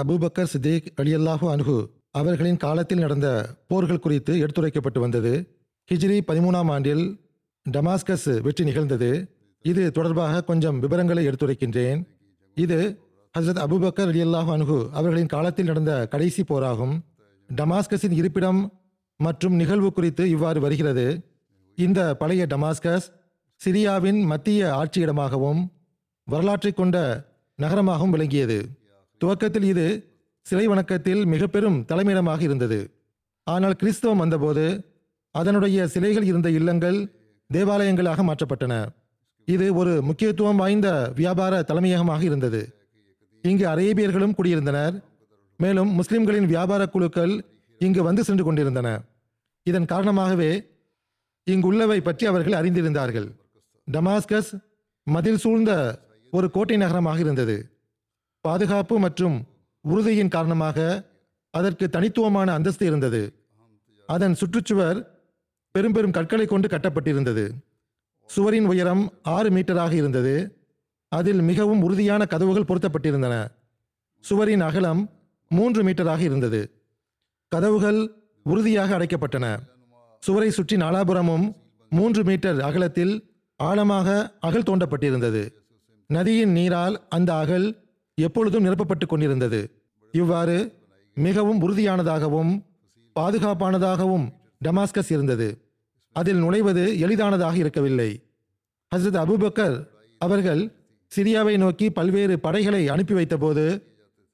[0.00, 1.74] Abu Bakr Siddique அலியல்லாஹு அன்ஹு
[2.10, 3.28] அவர்களின் காலத்தில் நடந்த
[3.70, 5.32] போர்கள் குறித்து எடுத்துரைக்கப்பட்டு வந்தது.
[5.90, 7.04] ஹிஜ்ரி பதிமூணாம் ஆண்டில்
[7.66, 9.10] டமாஸ்கஸ் வெற்றி நிகழ்ந்தது.
[9.64, 12.00] இது தொடர்பாக கொஞ்சம் விவரங்களை எடுத்துரைக்கின்றேன்.
[12.56, 12.78] இது
[13.34, 16.94] ஹசரத் அபூபக்கர் அலியல்லாஹு அனுகு அவர்களின் காலத்தில் நடந்த கடைசி போராகும்.
[17.50, 18.60] டமாஸ்கஸின் இருப்பிடம்
[19.20, 21.06] மற்றும் நிகழ்வு குறித்து இவ்வாறு வருகிறது.
[21.78, 23.06] இந்த பழைய டமாஸ்கஸ்
[23.60, 25.60] சிரியாவின் மத்திய ஆட்சியிடமாகவும்
[26.28, 26.98] வரலாற்றை கொண்ட
[27.58, 28.58] நகரமாகவும் விளங்கியது.
[29.24, 29.84] துவக்கத்தில் இது
[30.46, 32.78] சிலை வணக்கத்தில் மிக பெரும் தலைமையிடமாக இருந்தது.
[33.46, 34.64] ஆனால் கிறிஸ்தவம் வந்தபோது
[35.34, 36.98] அதனுடைய சிலைகள் இருந்த இல்லங்கள்
[37.50, 38.74] தேவாலயங்களாக மாற்றப்பட்டன.
[39.48, 40.88] இது ஒரு முக்கியத்துவம் வாய்ந்த
[41.20, 42.60] வியாபார தலைமையகமாக இருந்தது.
[43.44, 44.94] இங்கு அரேபியர்களும் குடியிருந்தனர்.
[45.60, 47.34] மேலும் முஸ்லிம்களின் வியாபார குழுக்கள்
[47.80, 48.88] இங்கு வந்து சென்று கொண்டிருந்தன.
[49.66, 50.52] இதன் காரணமாகவே
[51.46, 53.28] இங்குள்ளவை பற்றி அவர்கள் அறிந்திருந்தார்கள்.
[53.88, 54.52] டமாஸ்கஸ்
[55.06, 55.72] மதில் சூழ்ந்த
[56.32, 57.56] ஒரு கோட்டை நகரமாக இருந்தது.
[58.46, 59.36] பாதுகாப்பு மற்றும்
[59.84, 60.78] உறுதியின் காரணமாக
[61.54, 63.22] அதற்கு தனித்துவமான அந்தஸ்து இருந்தது.
[64.08, 64.98] அதன் சுற்றுச்சுவர்
[65.74, 67.44] பெரும் பெரும் கற்களை கொண்டு கட்டப்பட்டிருந்தது.
[68.30, 69.04] சுவரின் உயரம்
[69.36, 70.34] ஆறு மீட்டராக இருந்தது.
[71.08, 73.34] அதில் மிகவும் உறுதியான கதவுகள் பொருத்தப்பட்டிருந்தன.
[74.24, 75.02] சுவரின் அகலம்
[75.50, 76.60] மூன்று மீட்டராக இருந்தது.
[77.52, 78.00] கதவுகள்
[78.46, 79.46] உறுதியாக அடைக்கப்பட்டன.
[80.22, 81.46] சுவரை சுற்றி நாலாபுரமும்
[81.92, 83.14] மூன்று மீட்டர் அகலத்தில்
[83.60, 84.08] ஆழமாக
[84.40, 85.42] அகல் தோண்டப்பட்டிருந்தது.
[86.10, 87.66] நதியின் நீரால் அந்த அகல்
[88.14, 89.70] எப்பொழுதும் நிரப்பப்பட்டு கொண்டிருந்தது.
[90.12, 90.72] இவ்வாறு
[91.14, 92.62] மிகவும் உறுதியானதாகவும்
[93.20, 94.26] பாதுகாப்பானதாகவும்
[94.64, 95.58] டமாஸ்கஸ் இருந்தது.
[96.12, 98.22] அதில் நுழைவது எளிதானதாக இருக்கவில்லை.
[98.96, 99.86] ஹசரத் அபுபக்கர்
[100.18, 100.72] அவர்கள்
[101.16, 103.82] சிரியாவை நோக்கி பல்வேறு படைகளை அனுப்பி வைத்தபோது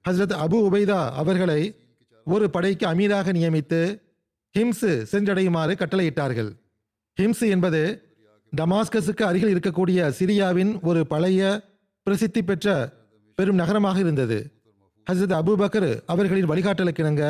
[0.09, 1.75] ஹசரத் அபு உபைதா அவர்களை
[2.25, 4.01] ஒரு படைக்கு அமீராக நியமித்து
[4.59, 6.51] ஹிம்ஸு சென்றடையுமாறு கட்டளையிட்டார்கள்.
[7.21, 8.03] ஹிம்ஸ் என்பது
[8.57, 11.61] டமாஸ்கஸுக்கு அருகில் இருக்கக்கூடிய சிரியாவின் ஒரு பழைய
[12.03, 12.93] பிரசித்தி பெற்ற
[13.41, 14.39] பெரும் நகரமாக இருந்தது.
[15.06, 17.25] ஹசரத் அபுபக்கர் அவர்களின் வழிகாட்டலுக்கிணங்க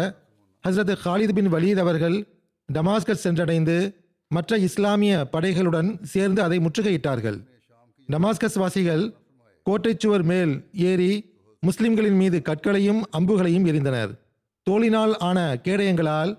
[0.65, 2.17] ஹசரத் ஹாலித் பின் வலீத் அவர்கள்
[2.69, 3.77] டமாஸ்கஸ் சென்றடைந்து
[4.31, 7.39] மற்ற இஸ்லாமிய படைகளுடன் சேர்ந்து அதை முற்றுகையிட்டார்கள்.
[8.09, 9.05] டமாஸ்கஸ் வாசிகள்
[9.67, 10.53] கோட்டைச்சுவர் மேல்
[10.89, 11.13] ஏறி
[11.63, 14.13] முஸ்லிம்களின் மீது கற்களையும் அம்புகளையும் எரிந்தனர்
[14.67, 16.33] தோளினால் ஆன கேடயங்களால்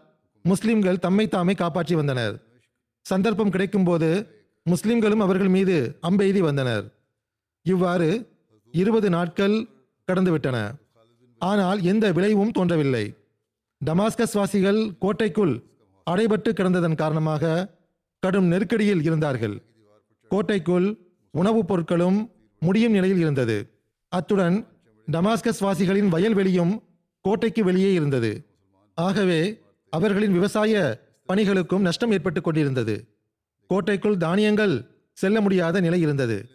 [0.45, 2.35] முஸ்லிம்கள் தம்மை தாமே காப்பாற்றி வந்தனர்.
[3.05, 4.09] சந்தர்ப்பம் கிடைக்கும்போது
[4.65, 5.77] முஸ்லிம்களும் அவர்கள் மீது
[6.09, 6.85] அம்பெய்தி வந்தனர்.
[7.65, 8.09] இவ்வாறு
[8.71, 9.67] இருபது நாட்கள்
[10.11, 10.71] கடந்துவிட்டன.
[11.37, 13.15] ஆனால் எந்த விளைவும் தோன்றவில்லை.
[13.85, 15.63] டமாஸ்கஸ் வாசிகள் கோட்டைக்குள்
[16.11, 17.69] அடைபட்டு கிடந்ததன் காரணமாக
[18.19, 19.61] கடும் நெருக்கடியில் இருந்தார்கள்.
[20.29, 20.97] கோட்டைக்குள்
[21.31, 22.29] உணவுப் பொருட்களும்
[22.59, 23.69] முடியும் நிலையில் இருந்தது.
[24.09, 24.67] அத்துடன்
[25.11, 26.81] டமாஸ்கஸ் வாசிகளின் வயல்வெளியும்
[27.21, 28.45] கோட்டைக்கு வெளியே இருந்தது.
[28.95, 31.01] ஆகவே அவர்களின் விவசாய
[31.33, 33.17] பணிகளுக்கும் நஷ்டம் ஏற்பட்டுக் கொண்டிருந்தது.
[33.67, 36.45] கோட்டைக்குள் தானியங்கள் செல்ல முடியாத நிலை இருந்தது.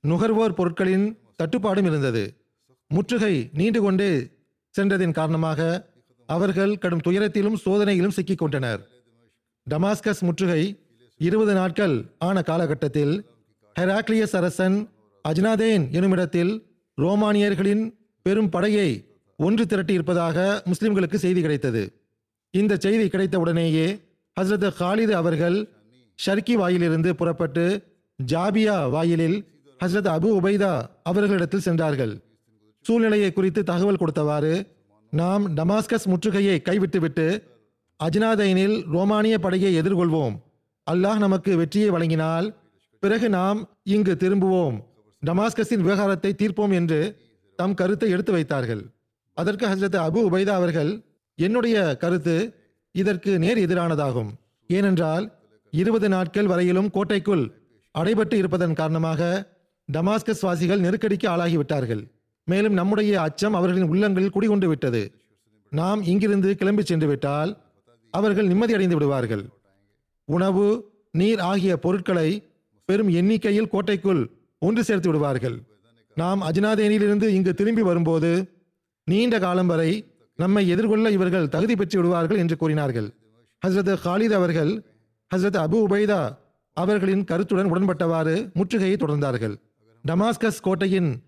[0.00, 2.36] நுகர்வோர் பொருட்களின் தட்டுப்பாடும் இருந்தது.
[2.88, 4.30] முற்றுகை நீண்டு கொண்டே
[4.80, 5.90] சென்றதின் காரணமாக
[6.26, 8.88] அவர்கள் கடும் துயரத்திலும் சோதனையிலும் சிக்கிக் கொண்டனர்.
[9.70, 10.80] டமாஸ்கஸ் முற்றுகை
[11.18, 13.26] இருபது நாட்கள் ஆன காலகட்டத்தில்
[13.80, 14.88] ஹெராக்லியஸ் அரசன்
[15.28, 16.62] அஜ்னாதேன் எனுமிடத்தில்
[17.00, 22.02] ரோமானியர்களின் பெரும் படையை ஒன்று திரட்டி இருப்பதாக முஸ்லிம்களுக்கு செய்தி கிடைத்தது.
[22.50, 24.00] இந்த செய்தி கிடைத்த உடனேயே
[24.40, 25.68] ஹஸ்ரத் அவர்கள்
[26.26, 27.84] ஷர்கி வாயிலிருந்து புறப்பட்டு
[28.32, 30.72] ஜாபியா வாயிலில் ஹஸ்ரத் அபு உபைதா
[31.02, 32.14] அவர்களிடத்தில் சென்றார்கள்.
[32.84, 34.52] சூழ்நிலையை குறித்து தகவல் கொடுத்தவாறு
[35.12, 37.26] நாம் டமாஸ்கஸ் முற்றுகையை கைவிட்டுவிட்டு
[38.00, 40.34] அஜ்னாதைனில் ரோமானிய படையை எதிர்கொள்வோம்.
[40.86, 42.46] அல்லாஹ் நமக்கு வெற்றியை வழங்கினால்
[43.02, 44.76] பிறகு நாம் இங்கு திரும்புவோம்.
[45.22, 47.00] டமாஸ்கஸின் விவகாரத்தை தீர்ப்போம் என்று
[47.58, 48.82] தம் கருத்தை எடுத்து வைத்தார்கள்.
[49.34, 50.90] அதற்கு ஹசரத் அபு உபைதா அவர்கள்
[51.38, 52.36] என்னுடைய கருத்து
[52.94, 54.30] இதற்கு நேர் எதிரானதாகும்.
[54.66, 55.24] ஏனென்றால்
[55.72, 57.44] இருபது நாட்கள் வரையிலும் கோட்டைக்குள்
[57.94, 59.20] அடைபட்டு இருப்பதன் காரணமாக
[59.92, 62.02] டமாஸ்கஸ் வாசிகள் நெருக்கடிக்கு ஆளாகிவிட்டார்கள்.
[62.44, 65.12] மேலும் நம்முடைய அச்சம் அவர்களின் உள்ளங்களில் குடிகொண்டு விட்டது.
[65.70, 67.58] நாம் இங்கிருந்து கிளம்பி சென்று விட்டால்
[68.10, 69.44] அவர்கள் நிம்மதியடைந்து விடுவார்கள்.
[70.24, 72.46] உணவு நீர் ஆகிய பொருட்களை
[72.84, 75.62] பெரும் எண்ணிக்கையில் கோட்டைக்குள் ஒன்று சேர்த்து விடுவார்கள்.
[76.14, 78.48] நாம் அஜ்னாதேனிலிருந்து இங்கு திரும்பி வரும்போது
[79.04, 80.06] நீண்ட காலம் வரை
[80.36, 83.08] நம்மை எதிர்கொள்ள இவர்கள் தகுதி பெற்று விடுவார்கள் என்று கூறினார்கள்.
[83.66, 84.72] ஹஸ்ரத் ஹாலித் அவர்கள்
[85.34, 86.36] ஹஸ்ரத் அபு உபைதா
[86.72, 89.56] அவர்களின் கருத்துடன் உடன்பட்டவாறு முற்றுகையை தொடர்ந்தார்கள்.
[90.06, 91.22] டமாஸ்கஸ் கோட்டையின்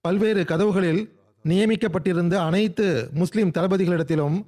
[0.00, 1.12] பல்வேறு கதவுகளில்
[1.44, 4.44] நியமிக்கப்பட்டிருந்த அனைத்து முஸ்லிம் தளபதிகளிடத்திலும்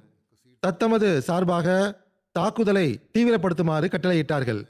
[0.59, 1.97] தத்தமது சார்பாக
[2.31, 4.63] தாக்குதலை தீவிரப்படுத்துமாறு கட்டளையிட்டார்கள்.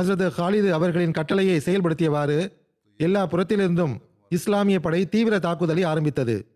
[0.00, 2.52] ஹசரத் ஹாலிது அவர்களின் கட்டளையை செயல்படுத்தியவாறு
[2.96, 6.46] எல்லா புறத்திலிருந்தும் இஸ்லாமிய படை தீவிர தாக்குதலை ஆரம்பித்தது.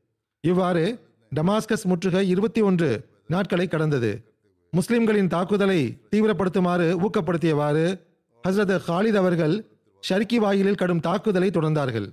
[0.40, 1.00] இவ்வாறு
[1.36, 4.24] டமாஸ்கஸ் முற்றுகை இருபத்தி ஒன்று நாட்களை கடந்தது.
[4.70, 8.00] முஸ்லிம்களின் தாக்குதலை தீவிரப்படுத்துமாறு ஊக்கப்படுத்தியவாறு
[8.48, 9.73] ஹசரத் ஹாலித் அவர்கள்
[10.08, 12.08] ஷர்கி வாயிலில் கடும் தாக்குதலை தொடர்ந்தார்கள்.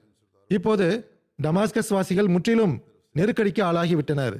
[0.47, 0.87] இப்போது
[1.43, 2.81] டமாஸ்கஸ் வாசிகள் முற்றிலும்
[3.15, 4.35] நெருக்கடிக்கு ஆளாகிவிட்டனர்.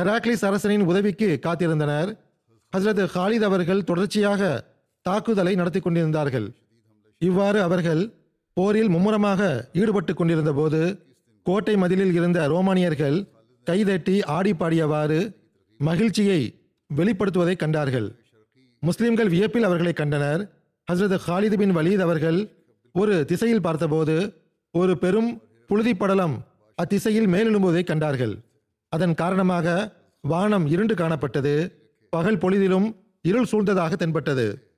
[0.00, 2.16] ஹெராக்லிஸ் அரசனின் உதவிக்கு காத்திருந்தனர்.
[2.76, 4.64] ஹசரத் ஹாலித் அவர்கள் தொடர்ச்சியாக
[5.02, 6.52] தாக்குதலை நடத்தி கொண்டிருந்தார்கள்.
[7.18, 8.12] இவ்வாறு அவர்கள்
[8.52, 10.80] போரில் மும்முரமாக ஈடுபட்டு கொண்டிருந்த போது
[11.42, 13.26] கோட்டை மதிலில் இருந்த ரோமானியர்கள்
[13.64, 15.36] கைதட்டி ஆடி பாடியவாறு
[15.78, 16.40] மகிழ்ச்சியை
[16.96, 18.08] வெளிப்படுத்துவதை கண்டார்கள்.
[18.80, 20.42] முஸ்லிம்கள் வியப்பில் அவர்களை கண்டனர்.
[20.92, 22.61] ஹசரத் ஹாலிது பின் வலீத் அவர்கள்
[22.92, 24.34] ஒரு திசையில் பார்த்தபோது
[24.70, 26.44] ஒரு பெரும் புழுதி படலம்
[26.82, 28.38] அத்திசையில் மேலெழும்புவதை கண்டார்கள்.
[28.88, 31.72] அதன் காரணமாக வானம் இருண்டு காணப்பட்டது.
[32.10, 34.76] பகல் பொழுதிலும் இருள் சூழ்ந்ததாக தென்பட்டது.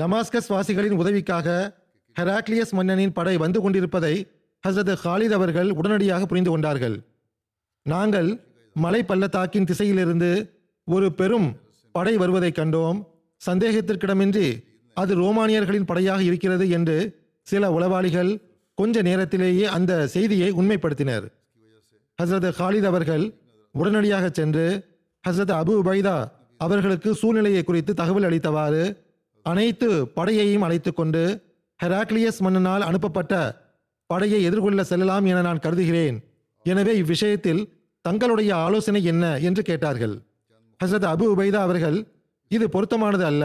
[0.00, 1.76] டமாஸ்கஸ் வாசிகளின் உதவிக்காக
[2.20, 4.26] ஹெராக்லியஸ் மன்னனின் படை வந்து கொண்டிருப்பதை
[4.68, 7.00] ஹசரத் ஹாலித் அவர்கள் உடனடியாக புரிந்து கொண்டார்கள்.
[7.82, 8.40] நாங்கள்
[8.74, 10.50] மலை பள்ளத்தாக்கின் திசையிலிருந்து
[10.84, 11.56] ஒரு பெரும்
[11.92, 13.06] படை வருவதைக் கண்டோம்.
[13.46, 14.64] சந்தேகத்திற்கிடமின்றி
[14.94, 18.30] அது ரோமானியர்களின் படையாக இருக்கிறது என்று சில உளவாளிகள்
[18.78, 21.26] கொஞ்ச நேரத்திலேயே அந்த செய்தியை உண்மைப்படுத்தினர்.
[22.18, 23.24] ஹசரத் ஹாலித் அவர்கள்
[23.74, 24.64] உடனடியாக சென்று
[25.24, 26.16] ஹசரத் அபு உபைதா
[26.58, 28.82] அவர்களுக்கு சூழ்நிலையை குறித்து தகவல் அளித்தவாறு
[29.46, 31.22] அனைத்து படையையும் அழைத்து கொண்டு
[31.80, 33.34] ஹெராக்லியஸ் மன்னனால் அனுப்பப்பட்ட
[34.10, 36.18] படையை எதிர்கொள்ள செல்லலாம் என நான் கருதுகிறேன்.
[36.62, 37.62] எனவே இவ்விஷயத்தில்
[38.04, 40.14] தங்களுடைய ஆலோசனை என்ன என்று கேட்டார்கள்.
[40.80, 41.98] ஹசரத் அபு உபைதா அவர்கள்
[42.50, 43.44] இது பொருத்தமானது அல்ல.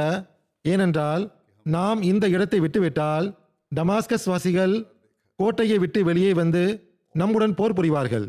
[0.65, 1.23] ஏனென்றால்
[1.65, 3.27] நாம் இந்த இடத்தை விட்டுவிட்டால்
[3.75, 4.87] டமாஸ்கஸ் வாசிகள்
[5.35, 6.63] கோட்டையை விட்டு வெளியே வந்து
[7.11, 8.25] நம்முடன் போர் புரிவார்கள்.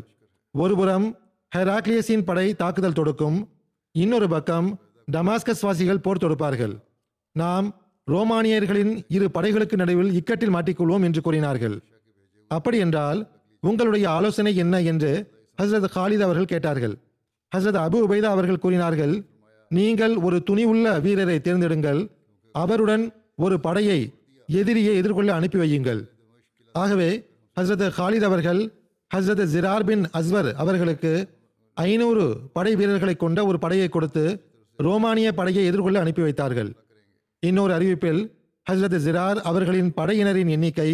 [0.51, 1.17] ஒருபுறம்
[1.55, 3.49] ஹெராக்லியஸின் படை தாக்குதல் தொடுக்கும்
[3.91, 4.79] இன்னொரு பக்கம்
[5.11, 6.73] டமாஸ்கஸ் வாசிகள் போர் தொடுப்பார்கள்.
[7.31, 7.67] நாம்
[8.11, 11.79] ரோமானியர்களின் இரு படைகளுக்கு நடுவில் இக்கட்டில் மாட்டிக்கொள்வோம் என்று கூறினார்கள்.
[12.47, 13.19] அப்படி என்றால்
[13.59, 15.11] உங்களுடைய ஆலோசனை என்ன என்று
[15.61, 16.95] ஹசரத் ஹாலித் அவர்கள் கேட்டார்கள்.
[17.57, 19.23] ஹசரத் அபு உபைதா அவர்கள் கூறினார்கள்
[19.69, 22.09] நீங்கள் ஒரு துணிவுள்ள வீரரை தேர்ந்தெடுங்கள்.
[22.51, 23.05] அவருடன்
[23.35, 23.99] ஒரு படையை
[24.47, 26.01] எதிரியை எதிர்கொள்ள அனுப்பி வையுங்கள்.
[26.75, 27.09] ஆகவே
[27.57, 28.61] ஹஸ்ரத் ஹாலித் அவர்கள்
[29.11, 31.11] ஹஸ்ரத் ஜிரார் பின் அஸ்வர் அவர்களுக்கு
[31.73, 34.23] ஐநூறு படை வீரர்களை கொண்ட ஒரு படையை கொடுத்து
[34.79, 36.71] ரோமானிய படையை எதிர்கொள்ள அனுப்பி வைத்தார்கள்.
[37.39, 38.21] இன்னொரு அறிவிப்பில்
[38.71, 40.89] ஹஸ்ரத் ஜிரார் அவர்களின் படையினரின் எண்ணிக்கை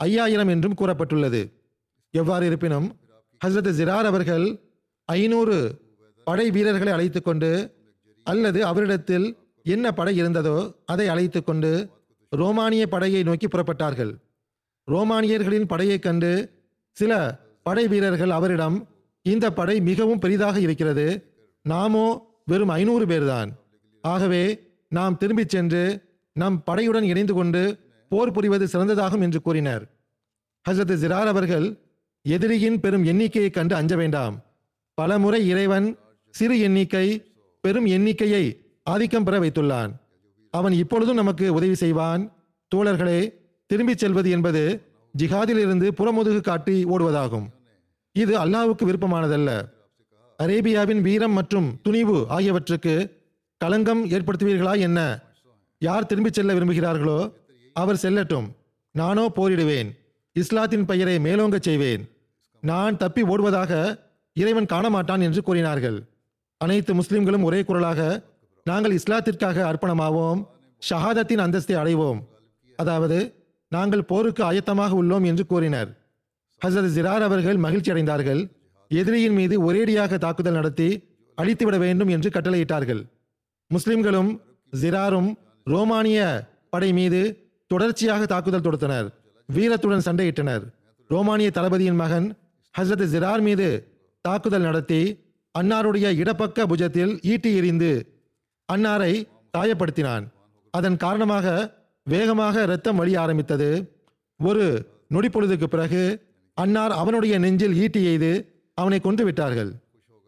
[0.00, 1.42] ஐயாயிரம் என்றும் கூறப்பட்டுள்ளது.
[2.10, 2.96] எவ்வாறு இருப்பினும்
[3.40, 4.46] ஹஸ்ரத் ஜிரார் அவர்கள்
[5.04, 5.56] ஐநூறு
[6.24, 7.50] படை வீரர்களை அழைத்து கொண்டு
[8.26, 9.26] அல்லது அவரிடத்தில்
[9.62, 11.70] என்ன படை இருந்ததோ அதை அழைத்து கொண்டு
[12.34, 14.18] ரோமானிய படையை நோக்கி புறப்பட்டார்கள்.
[14.90, 16.50] ரோமானியர்களின் படையைக் கண்டு
[16.90, 18.88] சில படை வீரர்கள் அவரிடம்
[19.22, 21.34] இந்த படை மிகவும் பெரிதாக இருக்கிறது.
[21.62, 23.48] நாமோ வெறும் ஐநூறு பேர்தான்.
[24.02, 29.90] ஆகவே நாம் திரும்பிச் சென்று நம் படையுடன் இணைந்து கொண்டு போர் புரிவது சிறந்ததாகும் என்று கூறினர்.
[30.70, 31.78] ஹசரத் ஜிரார் அவர்கள்
[32.22, 34.42] எதிரியின் பெரும் எண்ணிக்கையைக் கண்டு அஞ்ச வேண்டாம்.
[34.94, 35.96] பலமுறை இறைவன்
[36.30, 39.90] சிறு எண்ணிக்கை பெரும் எண்ணிக்கையை ஆதிக்கம் பெற வைத்துள்ளான்.
[40.58, 42.22] அவன் இப்பொழுதும் நமக்கு உதவி செய்வான்.
[42.74, 43.20] தோழர்களே
[43.66, 44.62] திரும்பிச் செல்வது என்பது
[45.18, 47.46] ஜிஹாதிலிருந்து புறமுதுகு காட்டி ஓடுவதாகும்.
[48.12, 49.50] இது அல்லாவுக்கு விருப்பமானதல்ல.
[50.42, 52.94] அரேபியாவின் வீரம் மற்றும் துணிவு ஆகியவற்றுக்கு
[53.56, 55.00] களங்கம் ஏற்படுத்துவீர்களா என்ன?
[55.78, 57.32] யார் திரும்பிச் செல்ல விரும்புகிறார்களோ
[57.72, 58.48] அவர் செல்லட்டும்.
[58.90, 59.90] நானோ போரிடுவேன்.
[60.32, 62.02] இஸ்லாத்தின் பெயரை மேலோங்கச் செய்வேன்.
[62.60, 63.72] நான் தப்பி ஓடுவதாக
[64.32, 65.98] இறைவன் காணமாட்டான் என்று கூறினார்கள்.
[66.56, 68.00] அனைத்து முஸ்லிம்களும் ஒரே குரலாக
[68.64, 70.46] நாங்கள் இஸ்லாத்திற்காக அர்ப்பணமாவோம்
[70.90, 72.20] ஷஹாதத்தின் அந்தஸ்தை அடைவோம்.
[72.76, 75.90] அதாவது நாங்கள் போருக்கு ஆயத்தமாக உள்ளோம் என்று கூறினர்.
[76.66, 78.50] ஹசரத் ஜிரார் அவர்கள் மகிழ்ச்சி அடைந்தார்கள்.
[78.88, 80.88] எதிரியின் மீது ஒரேடியாக தாக்குதல் நடத்தி
[81.34, 83.02] அழித்துவிட வேண்டும் என்று கட்டளையிட்டார்கள்.
[83.70, 84.40] முஸ்லிம்களும்
[84.80, 89.08] ஜிராரும் ரோமானிய படை மீது தொடர்ச்சியாக தாக்குதல் தொடுத்தனர்.
[89.48, 90.64] வீரத்துடன் சண்டையிட்டனர்.
[91.08, 92.38] ரோமானிய தளபதியின் மகன்
[92.78, 93.68] ஹசரத் ஜிரார் மீது
[94.20, 95.02] தாக்குதல் நடத்தி
[95.58, 98.13] அன்னாருடைய இடப்பக்க புஜத்தில் ஈட்டி எறிந்து
[98.72, 99.28] அன்னாரை
[99.58, 100.24] காயப்படுத்தினான்.
[100.70, 103.98] அதன் காரணமாக வேகமாக இரத்தம் வழிய ஆரம்பித்தது.
[104.38, 106.22] ஒரு நொடிப்பொழுதுக்கு பிறகு
[106.54, 109.72] அன்னார் அவனுடைய நெஞ்சில் ஈட்டி எய்து அவனை கொன்று விட்டார்கள்.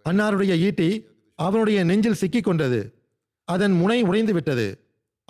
[0.08, 2.94] அன்னாருடைய ஈட்டி அவனுடைய நெஞ்சில் சிக்கிக் கொண்டது.
[3.44, 4.80] அதன் முனை உடைந்து விட்டது.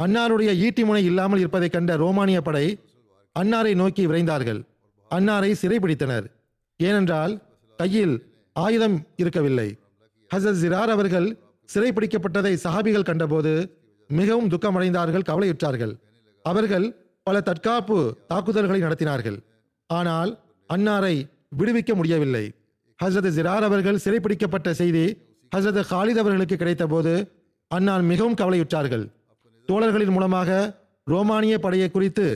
[0.03, 2.79] அன்னாருடைய ஈட்டி முனை இல்லாமல் இருப்பதைக் கண்ட ரோமானிய படை
[3.39, 4.61] அன்னாரை நோக்கி விரைந்தார்கள்.
[5.11, 6.27] அன்னாரை சிறைபிடித்தனர்.
[6.77, 7.43] ஏனென்றால்
[7.77, 8.15] கையில்
[8.53, 9.77] ஆயுதம் இருக்கவில்லை.
[10.35, 11.37] ஹசத் ஜிரார் அவர்கள்
[11.75, 13.53] சிறைப்பிடிக்கப்பட்டதை சஹாபிகள் கண்டபோது
[14.09, 15.95] மிகவும் துக்கமடைந்தார்கள் கவலையுற்றார்கள்.
[16.43, 16.87] அவர்கள்
[17.23, 19.39] பல தற்காப்பு தாக்குதல்களை நடத்தினார்கள்.
[19.87, 20.31] ஆனால்
[20.75, 21.15] அன்னாரை
[21.59, 22.45] விடுவிக்க முடியவில்லை.
[23.05, 25.05] ஹசரத் ஜிரார் அவர்கள் சிறைப்பிடிக்கப்பட்ட செய்தி
[25.57, 27.13] ஹசரத் ஹாலித் அவர்களுக்கு கிடைத்தபோது
[27.71, 29.05] அன்னார் மிகவும் கவலையுற்றார்கள்.
[29.69, 32.27] தோழர்களின் மூலமாக ரோமானிய படையை குறித்து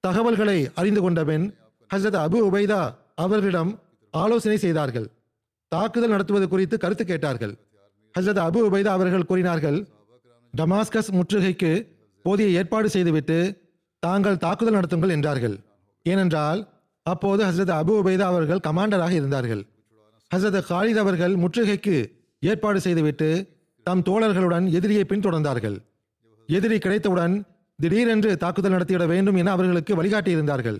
[0.00, 1.46] தகவல்களை அறிந்து கொண்ட பின்
[1.94, 2.80] ஹசரத் அபு உபைதா
[3.14, 3.70] அவர்களிடம்
[4.10, 5.06] ஆலோசனை செய்தார்கள்.
[5.72, 7.54] தாக்குதல் நடத்துவது குறித்து கருத்து கேட்டார்கள்.
[8.18, 9.88] ஹசரத் அபு உபைதா அவர்கள் கூறினார்கள்
[10.56, 11.86] டமாஸ்கஸ் முற்றுகைக்கு
[12.22, 13.62] போதிய ஏற்பாடு செய்துவிட்டு
[13.98, 15.56] தாங்கள் தாக்குதல் நடத்துங்கள் என்றார்கள்.
[16.02, 16.68] ஏனென்றால்
[17.02, 19.66] அப்போது ஹசரத் அபு உபைதா அவர்கள் கமாண்டராக இருந்தார்கள்.
[20.36, 21.96] ஹசரத் காலித் அவர்கள் முற்றுகைக்கு
[22.40, 23.28] ஏற்பாடு செய்துவிட்டு
[23.82, 25.76] தம் தோழர்களுடன் எதிரியை பின்தொடர்ந்தார்கள்.
[26.46, 27.44] எதிரி கிடைத்தவுடன்
[27.76, 30.78] திடீரென்று தாக்குதல் நடத்திவிட வேண்டும் என அவர்களுக்கு வழிகாட்டியிருந்தார்கள்.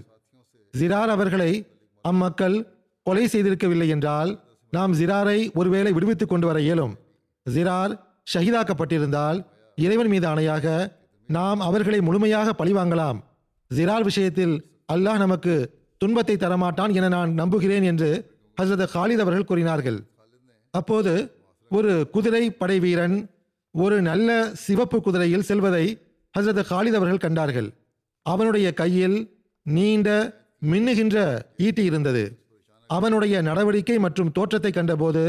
[0.79, 1.67] ஜிரார் அவர்களை
[2.03, 2.67] அம்மக்கள்
[3.03, 6.95] கொலை செய்திருக்கவில்லை என்றால் நாம் ஜிராரை ஒருவேளை விடுவித்துக் கொண்டு வர இயலும்.
[7.47, 7.93] ஜிரார்
[8.33, 9.39] ஷஹீதாக்கப்பட்டிருந்தால்
[9.79, 10.67] இறைவன் மீது ஆணையாக
[11.29, 13.19] நாம் அவர்களை முழுமையாக பழிவாங்கலாம்
[13.71, 14.55] ஜிரார் விஷயத்தில்
[14.93, 15.55] அல்லாஹ் நமக்கு
[16.01, 18.11] துன்பத்தை தரமாட்டான் என நான் நம்புகிறேன் என்று
[18.61, 19.99] ஹசரத் ஹாலித் அவர்கள் கூறினார்கள்.
[20.71, 21.13] அப்போது
[21.71, 23.17] ஒரு குதிரை படை வீரன்
[23.75, 24.31] ஒரு நல்ல
[24.65, 25.85] சிவப்பு குதிரையில் செல்வதை
[26.39, 27.69] ஹசரத் ஹாலித் அவர்கள் கண்டார்கள்.
[28.27, 29.17] அவனுடைய கையில்
[29.67, 30.09] நீண்ட
[30.71, 31.17] மின்னுகின்ற
[31.57, 32.25] ஈட்டி இருந்தது.
[32.91, 35.25] அவனுடைய நடவடிக்கை மற்றும் தோற்றத்தை கண்டபோது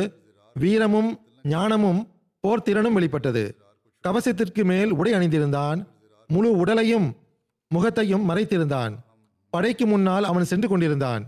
[0.56, 1.12] வீரமும்
[1.48, 2.08] ஞானமும்
[2.44, 3.44] போர்த்திறனும் வெளிப்பட்டது.
[4.08, 5.86] கவசத்திற்கு மேல் உடை அணிந்திருந்தான்.
[6.28, 7.16] முழு உடலையும்
[7.68, 8.94] முகத்தையும் மறைத்திருந்தான்.
[9.50, 11.24] படைக்கு முன்னால் அவன் சென்று கொண்டிருந்தான்.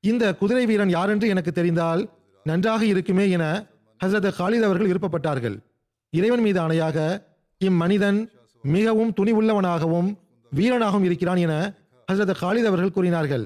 [0.00, 2.08] இந்த குதிரை வீரன் யாரென்று எனக்கு தெரிந்தால்
[2.44, 3.66] நன்றாக இருக்குமே என
[4.04, 5.56] ஹசரத் ஹாலித் அவர்கள் விருப்பப்பட்டார்கள்.
[6.10, 7.22] இறைவன் மீது ஆணையாக
[7.58, 8.30] இம்மனிதன்
[8.62, 10.16] மிகவும் துணிவுள்ளவனாகவும்
[10.56, 11.54] வீரனாகவும் இருக்கிறான் என
[12.12, 13.44] ஹசரத் ஹாலித் அவர்கள் கூறினார்கள்.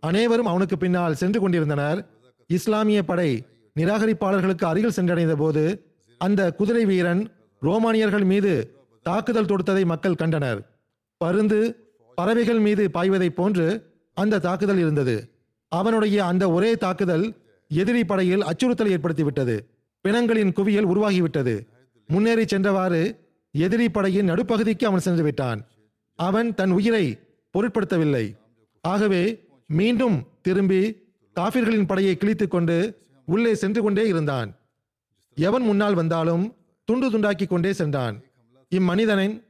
[0.00, 2.06] அனைவரும் அவனுக்கு பின்னால் சென்று கொண்டிருந்தனர்.
[2.46, 3.30] இஸ்லாமிய படை
[3.78, 5.62] நிராகரிப்பாளர்களுக்கு அருகில் சென்றடைந்த போது
[6.18, 7.22] அந்த குதிரை வீரன்
[7.60, 8.52] ரோமானியர்கள் மீது
[9.02, 10.60] தாக்குதல் தொடுத்ததை மக்கள் கண்டனர்.
[11.16, 11.58] பருந்து
[12.14, 13.66] பறவைகள் மீது பாய்வதைப் போன்று
[14.14, 15.16] அந்த தாக்குதல் இருந்தது.
[15.68, 17.26] அவனுடைய அந்த ஒரே தாக்குதல்
[17.68, 19.56] எதிரி படையில் அச்சுறுத்தல் ஏற்படுத்திவிட்டது.
[20.00, 21.54] பிணங்களின் குவியல் உருவாகிவிட்டது.
[22.06, 23.02] முன்னேறி சென்றவாறு
[23.52, 25.60] எதிரி படையின் நடுப்பகுதிக்கு அவன் சென்று விட்டான்.
[26.18, 27.18] அவன் தன் உயிரை
[27.54, 28.24] பொருட்படுத்தவில்லை.
[28.80, 29.22] ஆகவே
[29.66, 30.82] மீண்டும் திரும்பி
[31.36, 32.76] காபிர்களின் படையை கிழித்து கொண்டு
[33.26, 34.56] உள்ளே சென்று கொண்டே இருந்தான்.
[35.34, 36.54] எவன் முன்னால் வந்தாலும்
[36.84, 38.20] துண்டு துண்டாக்கி கொண்டே சென்றான்.
[38.68, 39.42] இம்மனிதனின்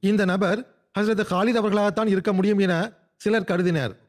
[0.00, 4.00] இந்த நபர் ஹசரத் ஹாலித் அவர்களாகத்தான் இருக்க முடியும் என சிலர் கருதினர்.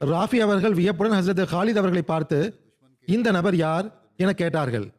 [0.00, 2.60] ராஃபி அவர்கள் வியப்புடன் ஹசரத் ஹாலித் அவர்களை பார்த்து
[3.06, 4.02] இந்த நபர் யார்?
[4.16, 4.90] என கேட்டார்கள்.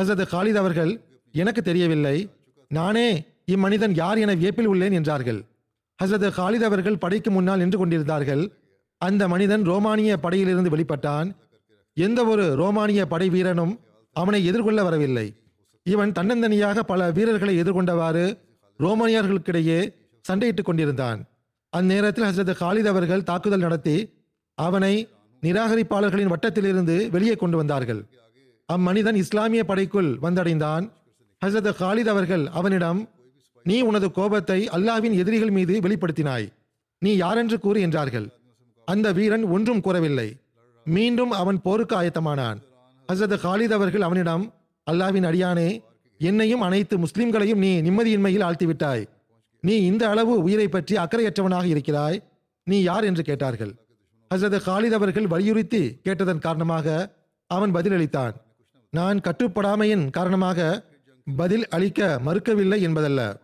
[0.00, 1.00] ஹசரத் ஹாலித் அவர்கள்
[1.32, 2.30] எனக்கு தெரியவில்லை.
[2.68, 5.42] நானே இம்மனிதன் யார் என வியப்பில் உள்ளேன் என்றார்கள்.
[6.04, 8.52] ஹசரத் ஹாலித் அவர்கள் படைக்கு முன்னால் நின்று கொண்டிருந்தார்கள்.
[8.98, 11.34] அந்த மனிதன் ரோமானிய படையிலிருந்து வெளிப்பட்டான்.
[11.98, 13.80] எந்த ஒரு ரோமானிய படை வீரனும்
[14.12, 15.26] அவனை எதிர்கொள்ள வரவில்லை.
[15.82, 18.38] இவன் தன்னந்தனியாக பல வீரர்களை எதிர்கொண்டவாறு
[18.78, 19.94] ரோமானியர்களுக்கிடையே
[20.28, 21.28] சண்டையிட்டுக் கொண்டிருந்தான்.
[21.76, 24.12] அந்நேரத்தில் ஹசரத் ஹாலித் அவர்கள் தாக்குதல் நடத்தி
[24.54, 25.08] அவனை
[25.42, 28.04] நிராகரிப்பாளர்களின் வட்டத்திலிருந்து வெளியே கொண்டு வந்தார்கள்.
[28.66, 30.90] அம்மனிதன் இஸ்லாமிய படைக்குள் வந்தடைந்தான்.
[31.46, 33.10] ஹசரத் ஹாலித் அவர்கள் அவனிடம்
[33.62, 36.52] நீ உனது கோபத்தை அல்லாவின் எதிரிகள் மீது வெளிப்படுத்தினாய்.
[36.98, 38.32] நீ யாரென்று கூறு என்றார்கள்.
[38.84, 40.36] அந்த வீரன் ஒன்றும் கூறவில்லை.
[40.88, 42.58] மீண்டும் அவன் போருக்கு ஆயத்தமானான்.
[43.12, 44.54] ஹசரத் ஹாலித் அவர்கள் அவனிடம்
[44.90, 45.82] அல்லாவின் அடியானே
[46.18, 49.04] என்னையும் அனைத்து முஸ்லிம்களையும் நீ நிம்மதியின்மையில் ஆழ்த்திவிட்டாய்.
[49.60, 52.22] நீ இந்த அளவு உயிரை பற்றி அக்கறையற்றவனாக இருக்கிறாய்.
[52.64, 53.72] நீ யார் என்று கேட்டார்கள்.
[54.34, 57.14] ஹசரத் ஹாலித் அவர்கள் வலியுறுத்தி கேட்டதன் காரணமாக
[57.46, 58.34] அவன் பதிலளித்தான்.
[58.90, 60.84] நான் கட்டுப்படாமையின் காரணமாக
[61.36, 63.40] பதில் அளிக்க மறுக்கவில்லை என்பதல்ல.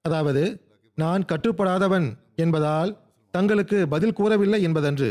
[0.00, 0.60] அதாவது
[0.94, 2.06] நான் கட்டுப்படாதவன்
[2.36, 2.98] என்பதால்
[3.30, 5.10] தங்களுக்கு பதில் கூறவில்லை என்பதன்று.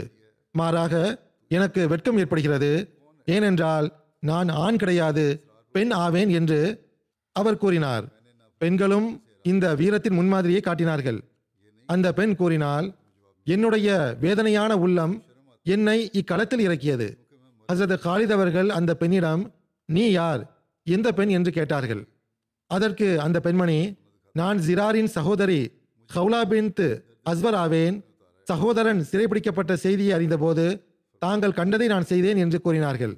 [0.51, 1.17] மாறாக
[1.51, 2.89] எனக்கு வெட்கம் ஏற்படுகிறது.
[3.25, 6.89] ஏனென்றால் நான் ஆண் கிடையாது பெண் ஆவேன் என்று
[7.31, 8.11] அவர் கூறினார்.
[8.57, 11.23] பெண்களும் இந்த வீரத்தின் முன்மாதிரியை காட்டினார்கள்.
[11.85, 12.95] அந்த பெண் கூறினால்
[13.43, 15.23] என்னுடைய வேதனையான உள்ளம்
[15.63, 17.27] என்னை இக்களத்தில் இறக்கியது.
[17.73, 19.53] ஹசரத் காலித் அவர்கள் அந்த பெண்ணிடம்
[19.85, 20.63] நீ யார்?
[20.83, 21.27] எந்த பெண்?
[21.27, 22.07] என்று கேட்டார்கள்.
[22.67, 23.95] அதற்கு அந்த பெண்மணி
[24.33, 25.71] நான் ஜிராரின் சகோதரி
[26.15, 26.73] ஹவுலா பின்
[27.29, 28.05] அஸ்வர் ஆவேன்.
[28.43, 30.83] சகோதரன் சிறைபிடிக்கப்பட்ட செய்தியை அறிந்தபோது
[31.19, 33.17] தாங்கள் கண்டதை நான் செய்தேன் என்று கூறினார்கள்.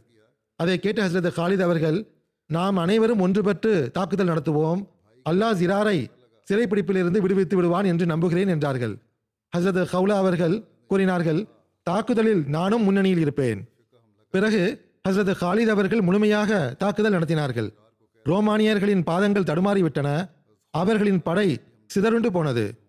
[0.55, 2.08] அதை கேட்ட ஹசரத் ஹாலித் அவர்கள்
[2.48, 4.88] நாம் அனைவரும் ஒன்றுபட்டு தாக்குதல் நடத்துவோம்.
[5.29, 6.10] அல்லாஹ் ஜிராரை
[6.48, 8.96] சிறைப்பிடிப்பிலிருந்து விடுவித்து விடுவான் என்று நம்புகிறேன் என்றார்கள்.
[9.58, 11.46] ஹசரத் ஹவுலா அவர்கள் கூறினார்கள்
[11.84, 13.70] தாக்குதலில் நானும் முன்னணியில் இருப்பேன்.
[14.29, 14.62] பிறகு
[15.10, 17.74] ஹசரத் ஹாலித் அவர்கள் முழுமையாக தாக்குதல் நடத்தினார்கள்.
[18.25, 20.29] ரோமானியர்களின் பாதங்கள் தடுமாறிவிட்டன.
[20.70, 22.79] அவர்களின் படை சிதறுண்டு போனது.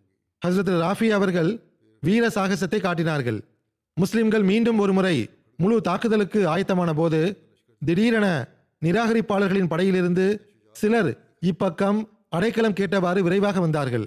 [0.47, 1.61] ஹசரத் ராஃபி அவர்கள்
[2.01, 3.45] வீர சாகசத்தை காட்டினார்கள்.
[3.95, 7.51] முஸ்லிம்கள் மீண்டும் ஒருமுறை முழு தாக்குதலுக்கு ஆயத்தமான போது
[7.85, 8.49] திடீரென
[8.83, 10.39] நிராகரிப்பாளர்களின் படையிலிருந்து
[10.73, 14.07] சிலர் இப்பக்கம் அடைக்கலம் கேட்டவாறு விரைவாக வந்தார்கள்.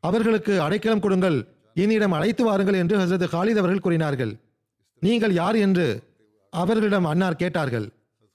[0.00, 4.36] அவர்களுக்கு அடைக்கலம் கொடுங்கள் என்னிடம் அழைத்து வாருங்கள் என்று ஹசரத் ஹாலித் அவர்கள் கூறினார்கள்.
[5.00, 6.02] நீங்கள் யார் என்று
[6.50, 7.88] அவர்களிடம் அன்னார் கேட்டார்கள்.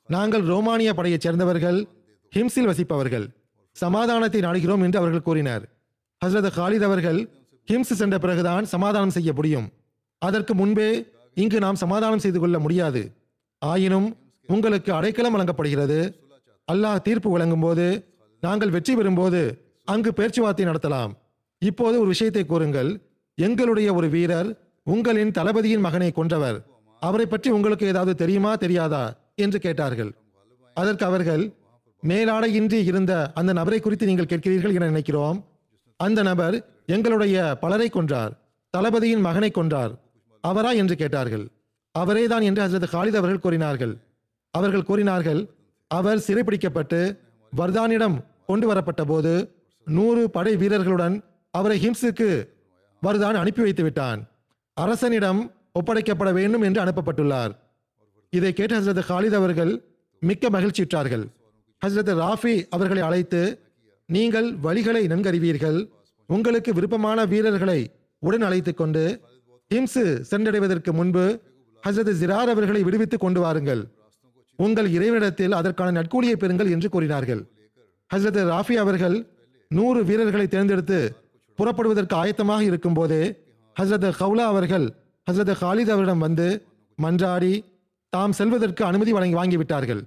[0.08, 1.86] நாங்கள் ரோமானிய படையைச் சேர்ந்தவர்கள்
[2.36, 3.28] ஹிம்ஸில் வசிப்பவர்கள்.
[3.72, 5.64] சமாதானத்தை நாடுகிறோம் என்று அவர்கள் கூறினர்.
[6.26, 7.30] ஹசரத் ஹாலித் அவர்கள்
[7.72, 9.70] ஹிம்ஸ் சென்ற பிறகுதான் சமாதானம் செய்ய முடியும்.
[10.22, 10.90] அதற்கு முன்பே
[11.38, 13.02] இங்கு நாம் சமாதானம் செய்து கொள்ள முடியாது.
[13.62, 14.08] ஆயினும்
[14.50, 16.00] உங்களுக்கு அடைக்கலம் வழங்கப்படுகிறது.
[16.68, 17.86] அல்லாஹ் தீர்ப்பு வழங்கும் போது
[18.44, 19.42] நாங்கள் வெற்றி பெறும்போது
[19.88, 21.12] அங்கு பேச்சுவார்த்தை நடத்தலாம்.
[21.62, 22.92] இப்போது ஒரு விஷயத்தை கூறுங்கள்.
[23.38, 24.50] எங்களுடைய ஒரு வீரர்
[24.88, 26.58] உங்களின் தளபதியின் மகனை கொன்றவர்.
[27.02, 29.04] அவரை பற்றி உங்களுக்கு ஏதாவது தெரியுமா தெரியாதா
[29.44, 30.12] என்று கேட்டார்கள்.
[30.78, 31.44] அதற்கு அவர்கள்
[32.04, 35.40] மேலாடையின்றி இருந்த அந்த நபரை குறித்து நீங்கள் கேட்கிறீர்கள் என நினைக்கிறோம்.
[36.00, 36.56] அந்த நபர்
[36.96, 38.34] எங்களுடைய பலரை கொன்றார்
[38.74, 39.94] தளபதியின் மகனை கொன்றார்.
[40.42, 41.48] அவரா என்று கேட்டார்கள்.
[42.00, 43.98] அவரேதான் என்று ஹசரத் காலித் அவர்கள் கூறினார்கள்.
[44.52, 45.50] அவர்கள் கூறினார்கள்
[45.88, 47.18] அவர் சிறைப்பிடிக்கப்பட்டு
[47.58, 49.52] வர்தானிடம் கொண்டு வரப்பட்ட போது
[49.86, 52.48] நூறு படை வீரர்களுடன் அவரை ஹிம்ஸுக்கு
[53.02, 54.30] வர்தான் அனுப்பி வைத்து விட்டான்.
[54.74, 57.52] அரசனிடம் ஒப்படைக்கப்பட வேண்டும் என்று அனுப்பப்பட்டுள்ளார்.
[58.30, 59.84] இதை கேட்டு ஹசரத் ஹாலித் அவர்கள்
[60.20, 61.26] மிக்க மகிழ்ச்சியுற்றார்கள்.
[61.86, 63.60] ஹசரத் ராஃபி அவர்களை அழைத்து
[64.06, 65.90] நீங்கள் வழிகளை நன்கறிவீர்கள்.
[66.28, 69.22] உங்களுக்கு விருப்பமான வீரர்களை உடன் அழைத்து கொண்டு
[69.72, 71.40] ஹிம்ஸு சென்றடைவதற்கு முன்பு
[71.88, 73.82] ஹசரத் ஜிரார் அவர்களை விடுவித்துக் கொண்டு வாருங்கள்.
[74.56, 77.42] உங்கள் இறைவனிடத்தில் அதற்கான நட்கூலியை பெறுங்கள் என்று கூறினார்கள்.
[78.16, 79.28] ஹசரத் ராஃபி அவர்கள்
[79.68, 81.16] நூறு வீரர்களை தேர்ந்தெடுத்து
[81.56, 83.22] புறப்படுவதற்கு ஆயத்தமாக இருக்கும் போதே
[83.76, 84.88] ஹசரத் ஹவுலா அவர்கள்
[85.32, 86.66] ஹசரத் ஹாலித் அவரிடம் வந்து
[87.02, 87.54] மன்றாடி
[88.10, 90.02] தாம் செல்வதற்கு அனுமதி வழங்கி வாங்கிவிட்டார்கள்.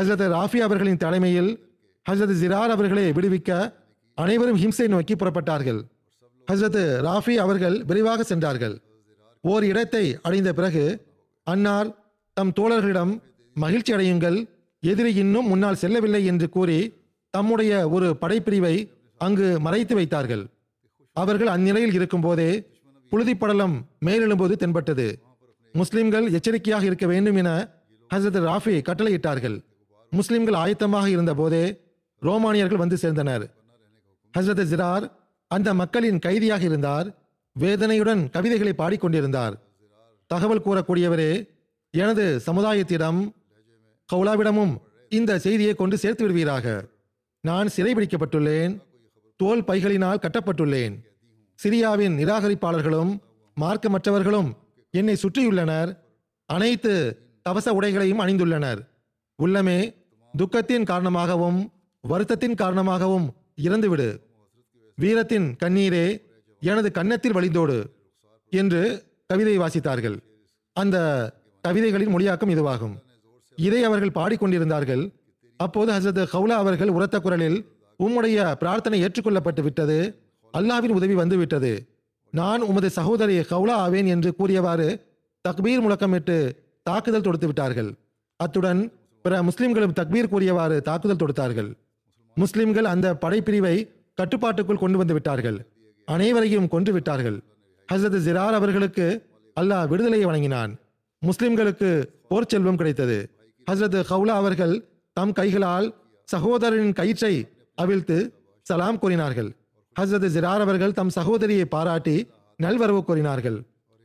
[0.00, 1.50] ஹசரத் ராஃபி அவர்களின் தலைமையில்
[2.10, 3.72] ஹசரத் ஜிரார் அவர்களை விடுவிக்க
[4.14, 5.80] அனைவரும் ஹிம்சை நோக்கி புறப்பட்டார்கள்.
[6.48, 8.80] ஹசரத் ராஃபி அவர்கள் விரைவாக சென்றார்கள்.
[9.40, 10.84] ஓர் இடத்தை அடைந்த பிறகு
[11.42, 11.88] அன்னார்
[12.32, 13.12] தம் தோழர்களிடம்
[13.54, 14.38] மகிழ்ச்சி அடையுங்கள்
[14.80, 16.78] எதிரி இன்னும் முன்னால் செல்லவில்லை என்று கூறி
[17.30, 18.74] தம்முடைய ஒரு படைப்பிரிவை
[19.18, 20.44] அங்கு மறைத்து வைத்தார்கள்.
[21.12, 22.50] அவர்கள் அந்நிலையில் இருக்கும்போதே
[23.12, 25.06] புழுதிப்படலம் மேலெழும்போது தென்பட்டது.
[25.72, 27.50] முஸ்லிம்கள் எச்சரிக்கையாக இருக்க வேண்டும் என
[28.14, 29.56] ஹசரத் ராஃபி கட்டளையிட்டார்கள்.
[30.10, 31.64] முஸ்லிம்கள் ஆயத்தமாக இருந்தபோதே
[32.22, 33.44] ரோமானியர்கள் வந்து சேர்ந்தனர்.
[34.34, 35.04] ஹசரத் ஜிரார்
[35.48, 37.08] அந்த மக்களின் கைதியாக இருந்தார்
[37.52, 39.54] வேதனையுடன் கவிதைகளை பாடிக்கொண்டிருந்தார்.
[40.26, 41.48] தகவல் கூறக்கூடியவரே
[41.90, 43.32] எனது சமுதாயத்திடம்
[44.12, 44.74] கௌலாவிடமும்
[45.08, 46.88] இந்த செய்தியை கொண்டு சேர்த்து விடுவீராக.
[47.40, 48.80] நான் சிறைபிடிக்கப்பட்டுள்ளேன்
[49.36, 50.94] தோல் பைகளினால் கட்டப்பட்டுள்ளேன்.
[51.58, 53.12] சிரியாவின் நிராகரிப்பாளர்களும்
[53.60, 54.50] மார்க்கமற்றவர்களும்
[54.90, 55.96] என்னை சுற்றியுள்ளனர்.
[56.46, 56.92] அனைத்து
[57.42, 58.80] கவச உடைகளையும் அணிந்துள்ளனர்.
[59.42, 59.94] உள்ளமே
[60.34, 61.72] துக்கத்தின் காரணமாகவும்
[62.08, 63.32] வருத்தத்தின் காரணமாகவும்
[63.62, 64.27] இறந்துவிடு.
[65.00, 66.06] வீரத்தின் கண்ணீரே
[66.60, 67.76] எனது கன்னத்தில் வழிந்தோடு
[68.52, 68.80] என்று
[69.26, 70.16] கவிதை வாசித்தார்கள்.
[70.72, 70.96] அந்த
[71.68, 72.94] கவிதைகளின் மொழியாக்கம் இதுவாகும்.
[73.56, 75.02] இதை அவர்கள் பாடிக்கொண்டிருந்தார்கள்.
[75.56, 77.58] அப்போது ஹசரத் ஹவுலா அவர்கள் உரத்த குரலில்
[77.98, 79.98] உம்முடைய பிரார்த்தனை ஏற்றுக்கொள்ளப்பட்டு விட்டது.
[80.54, 81.72] அல்லாவின் உதவி வந்துவிட்டது
[82.30, 84.88] நான் உமது சகோதரி ஹவுலா ஆவேன் என்று கூறியவாறு
[85.48, 86.36] தக்பீர் முழக்கமிட்டு
[86.82, 87.90] தாக்குதல் தொடுத்து விட்டார்கள்.
[88.36, 91.70] அத்துடன் பிற முஸ்லிம்களும் தக்பீர் கூறியவாறு தாக்குதல் தொடுத்தார்கள்.
[92.34, 93.76] முஸ்லிம்கள் அந்த படைப்பிரிவை
[94.18, 95.58] கட்டுப்பாட்டுக்குள் கொண்டு வந்து விட்டார்கள்.
[96.08, 97.36] அனைவரையும் கொன்று விட்டார்கள்.
[97.92, 99.06] ஹசரத் ஜிரார் அவர்களுக்கு
[99.60, 100.72] அல்லாஹ் விடுதலையை வழங்கினான்.
[101.22, 101.88] முஸ்லிம்களுக்கு
[102.28, 103.18] போர் செல்வம் கிடைத்தது.
[103.70, 104.74] ஹசரத் ஹவுலா அவர்கள்
[105.12, 105.88] தம் கைகளால்
[106.24, 107.34] சகோதரனின் கயிற்றை
[107.74, 108.16] அவிழ்த்து
[108.62, 109.50] சலாம் கூறினார்கள்
[110.00, 112.16] ஹசரத் ஜிரார் அவர்கள் தம் சகோதரியை பாராட்டி
[112.62, 113.58] நல்வரவு கூறினார்கள்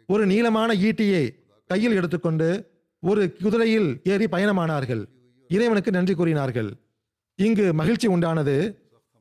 [0.08, 1.23] ஒரு நீளமான ஈட்டியை
[1.69, 2.47] கையில் எடுத்துக்கொண்டு
[3.02, 5.02] ஒரு குதிரையில் ஏறி பயணமானார்கள்.
[5.49, 6.69] இறைவனுக்கு நன்றி கூறினார்கள்.
[7.39, 8.56] இங்கு மகிழ்ச்சி உண்டானது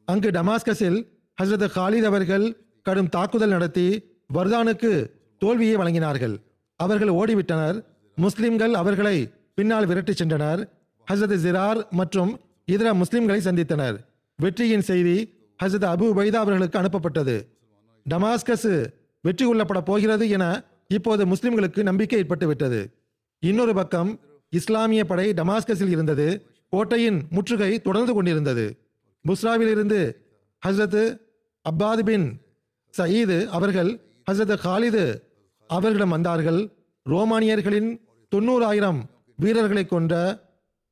[0.04, 1.06] அங்கு டமாஸ்கஸில்
[1.42, 6.36] ஹசரத் காலித் அவர்கள் கடும் தாக்குதல் நடத்தி வர்தானுக்கு தோல்வியை வழங்கினார்கள்.
[6.76, 7.84] அவர்கள் ஓடிவிட்டனர்.
[8.16, 10.68] முஸ்லிம்கள் அவர்களை பின்னால் விரட்டிச் சென்றனர்.
[11.12, 13.96] ஹசரத் ஜிரார் மற்றும் இதர முஸ்லிம்களை சந்தித்தனர்.
[14.36, 15.32] வெற்றியின் செய்தி
[15.64, 17.46] ஹசரத் அபு உபைதா அவர்களுக்கு அனுப்பப்பட்டது.
[18.10, 18.86] டமாஸ்கஸ்
[19.20, 22.94] வெற்றி கொள்ளப்பட போகிறது என இப்போது முஸ்லிம்களுக்கு நம்பிக்கை ஏற்பட்டு விட்டது
[23.38, 26.46] இன்னொரு பக்கம் இஸ்லாமிய படை டமாஸ்கஸில் இருந்தது.
[26.68, 28.81] கோட்டையின் முற்றுகை தொடர்ந்து கொண்டிருந்தது.
[29.28, 30.00] புஸ்ராவிலிருந்து
[30.66, 31.20] ஹஸ்ரத்
[31.64, 32.40] அப்பாத் பின்
[32.98, 33.90] சயீது அவர்கள்
[34.30, 35.04] ஹஸ்ரத் காலிது
[35.66, 36.60] அவர்களிடம் வந்தார்கள்.
[37.10, 38.00] ரோமானியர்களின்
[38.36, 39.00] தொண்ணூறாயிரம்
[39.36, 40.12] வீரர்களை கொண்ட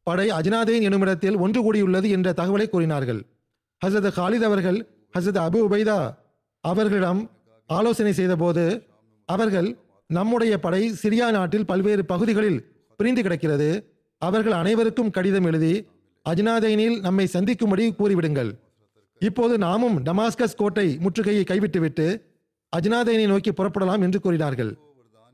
[0.02, 3.20] படை அஜ்னாதேன் எனுமிடத்தில் ஒன்று கூடியுள்ளது என்ற தகவலை கூறினார்கள்.
[3.86, 4.78] ஹசரத் காலித் அவர்கள்
[5.18, 5.98] ஹசரத் அபு உபைதா
[6.60, 7.30] அவர்களிடம்
[7.66, 8.64] ஆலோசனை செய்தபோது
[9.24, 12.58] அவர்கள் நம்முடைய படை சிரியா நாட்டில் பல்வேறு பகுதிகளில்
[12.96, 13.68] பிரிந்து கிடக்கிறது.
[14.18, 15.86] அவர்கள் அனைவருக்கும் கடிதம் எழுதி
[16.28, 18.50] அஜ்னாதைனில் நம்மை சந்திக்கும்படி கூறிவிடுங்கள்.
[19.20, 22.06] இப்போது நாமும் டமாஸ்கஸ் கோட்டை முற்றுகையை கைவிட்டுவிட்டு
[22.76, 24.72] அஜ்னாதைனை நோக்கி புறப்படலாம் என்று கூறினார்கள்.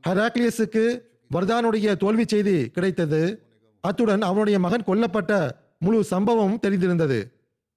[0.03, 0.83] ஹராக்லியஸுக்கு
[1.31, 3.21] வர்தானுடைய தோல்வி செய்தி கிடைத்தது.
[3.83, 5.33] அத்துடன் அவனுடைய மகன் கொல்லப்பட்ட
[5.77, 7.19] முழு சம்பவமும் தெரிந்திருந்தது.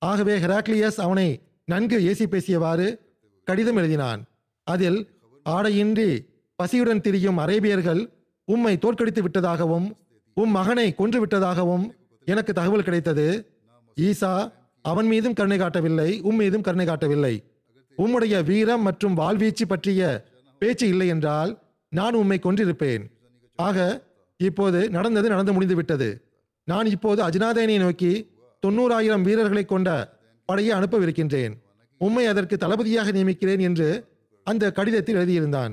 [0.02, 1.28] ஆகவே ஹெராக்லியஸ் அவனை
[1.64, 2.86] நன்கு ஏசி பேசியவாறு
[3.46, 4.20] கடிதம் எழுதினான்.
[4.66, 4.98] அதில்
[5.46, 6.10] ஆடையின்றி
[6.58, 8.00] பசியுடன் திரியும் அரேபியர்கள்
[8.44, 9.86] உம்மை தோற்கடித்து விட்டதாகவும்
[10.36, 11.84] உம் மகனை கொன்று விட்டதாகவும்
[12.24, 13.26] எனக்கு தகவல் கிடைத்தது.
[13.96, 14.52] ஈசா
[14.82, 17.34] அவன் மீதும் கருணை காட்டவில்லை உம் மீதும் கருணை காட்டவில்லை.
[17.98, 20.24] உம்முடைய வீரம் மற்றும் வாழ்வீச்சு பற்றிய
[20.58, 23.10] பேச்சு இல்லை என்றால் நான் உம்மை கொன்றிருப்பேன்.
[23.56, 24.02] ஆக
[24.36, 26.24] இப்போது நடந்தது நடந்து முடிந்து விட்டது
[26.64, 28.30] நான் இப்போது அஜ்னாதேனை நோக்கி
[28.66, 31.54] தொண்ணூறாயிரம் வீரர்களை கொண்ட படையை அனுப்பவிருக்கின்றேன்.
[31.98, 34.06] உம்மை அதற்கு தளபதியாக நியமிக்கிறேன் என்று
[34.44, 35.72] அந்த கடிதத்தில் எழுதியிருந்தான்.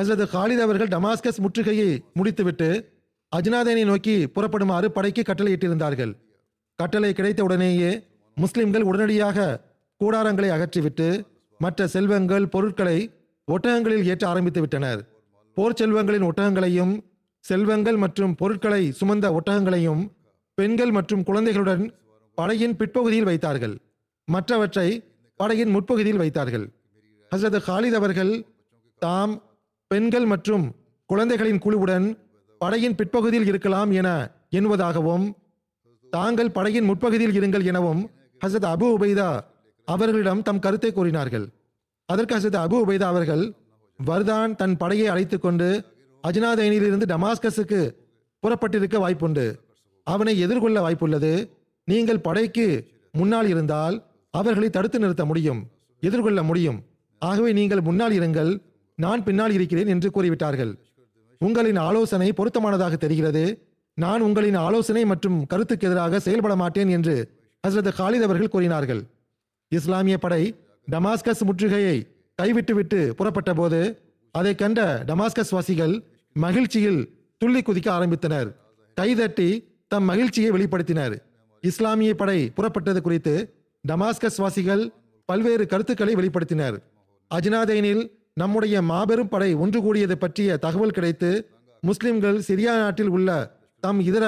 [0.00, 2.68] ஹசரத் காலித் அவர்கள் டமாஸ்கஸ் முற்றுகையை முடித்துவிட்டு
[3.36, 6.12] அஜ்னாதேனை நோக்கி புறப்படுமாறு படைக்கு கட்டளையிட்டிருந்தார்கள்.
[6.78, 7.90] கட்டளை கிடைத்த உடனேயே
[8.36, 9.58] முஸ்லிம்கள் உடனடியாக
[10.00, 11.06] கூடாரங்களை அகற்றிவிட்டு
[11.58, 12.98] மற்ற செல்வங்கள் பொருட்களை
[13.48, 15.00] ஒட்டகங்களில் ஏற்ற ஆரம்பித்து விட்டனர்.
[15.56, 16.94] போர் செல்வங்களின் ஒட்டகங்களையும்
[17.44, 20.02] செல்வங்கள் மற்றும் பொருட்களை சுமந்த ஒட்டகங்களையும்
[20.58, 21.84] பெண்கள் மற்றும் குழந்தைகளுடன்
[22.38, 23.76] படையின் பிற்பகுதியில் வைத்தார்கள்.
[24.28, 24.88] மற்றவற்றை
[25.40, 26.66] படையின் முற்பகுதியில் வைத்தார்கள்.
[27.32, 28.32] ஹசரத் ஹாலித் அவர்கள்
[29.02, 29.34] தாம்
[29.90, 30.64] பெண்கள் மற்றும்
[31.10, 32.06] குழந்தைகளின் குழுவுடன்
[32.62, 34.08] படையின் பிற்பகுதியில் இருக்கலாம் என
[34.56, 35.26] எண்ணுவதாகவும்
[36.10, 38.02] தாங்கள் படையின் முற்பகுதியில் இருங்கள் எனவும்
[38.44, 39.28] ஹசரத் அபு உபைதா
[39.84, 41.46] அவர்களிடம் தம் கருத்தை கூறினார்கள்.
[42.06, 43.44] அதற்கு ஹசரத் அபு உபைதா அவர்கள்
[43.98, 45.68] வர்தான் தன் படையை அழைத்து கொண்டு
[46.28, 47.80] அஜ்னாதைனிலிருந்து டமாஸ்கஸுக்கு
[48.42, 49.46] புறப்பட்டிருக்க வாய்ப்புண்டு.
[50.06, 51.32] அவனை எதிர்கொள்ள வாய்ப்புள்ளது.
[51.84, 52.66] நீங்கள் படைக்கு
[53.12, 53.96] முன்னால் இருந்தால்
[54.30, 55.60] அவர்களை தடுத்து நிறுத்த முடியும்.
[56.00, 56.78] எதிர்கொள்ள முடியும்.
[57.18, 58.52] ஆகவே நீங்கள் முன்னால் இருங்கள்.
[58.98, 60.72] நான் பின்னால் இருக்கிறேன் என்று கூறிவிட்டார்கள்.
[61.44, 63.44] உங்களின் ஆலோசனை பொருத்தமானதாக தெரிகிறது.
[63.94, 67.14] நான் உங்களின் ஆலோசனை மற்றும் கருத்துக்கு எதிராக செயல்பட மாட்டேன் என்று
[67.66, 69.02] ஹசரத் ஹாலித் அவர்கள் கூறினார்கள்.
[69.68, 70.54] இஸ்லாமிய படை
[70.90, 71.96] டமாஸ்கஸ் முற்றுகையை
[72.34, 73.80] கைவிட்டுவிட்டு புறப்பட்ட போது
[74.30, 77.00] அதை கண்ட டமாஸ்கஸ் வாசிகள் மகிழ்ச்சியில்
[77.38, 78.48] துள்ளி குதிக்க ஆரம்பித்தனர்.
[78.94, 79.48] கைதட்டி
[79.88, 81.14] தம் மகிழ்ச்சியை வெளிப்படுத்தினர்.
[81.60, 83.34] இஸ்லாமிய படை புறப்பட்டது குறித்து
[83.88, 84.92] டமாஸ்கஸ் வாசிகள்
[85.24, 86.76] பல்வேறு கருத்துக்களை வெளிப்படுத்தினர்.
[87.34, 88.02] அஜ்னாதைனில்
[88.34, 94.24] நம்முடைய மாபெரும் படை ஒன்று கூடியது பற்றிய தகவல் கிடைத்து முஸ்லிம்கள் சிரியா நாட்டில் உள்ள தம் இதர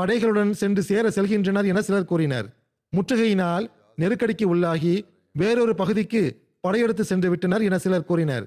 [0.00, 2.46] படைகளுடன் சென்று சேர செல்கின்றனர் என சிலர் கூறினர்.
[2.92, 6.22] முற்றுகையினால் நெருக்கடிக்கு உள்ளாகி வேறொரு பகுதிக்கு
[6.60, 8.44] படையெடுத்து சென்று விட்டனர் என சிலர் கூறினர்.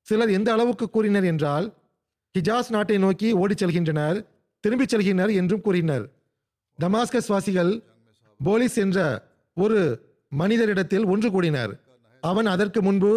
[0.00, 1.66] சிலர் எந்த அளவுக்கு கூறினர் என்றால்
[2.38, 4.24] ஹிஜாஸ் நாட்டை நோக்கி ஓடிச் செல்கின்றனர்
[4.60, 6.04] திரும்பிச் செல்கின்றனர் என்றும் கூறினர்.
[6.78, 7.82] டமாஸ்கஸ் வாசிகள்
[8.44, 9.80] போலிஸ் என்ற ஒரு
[10.38, 11.72] மனிதரிடத்தில் ஒன்று கூடினர்.
[12.20, 13.12] அவன் அதற்கு முன்பு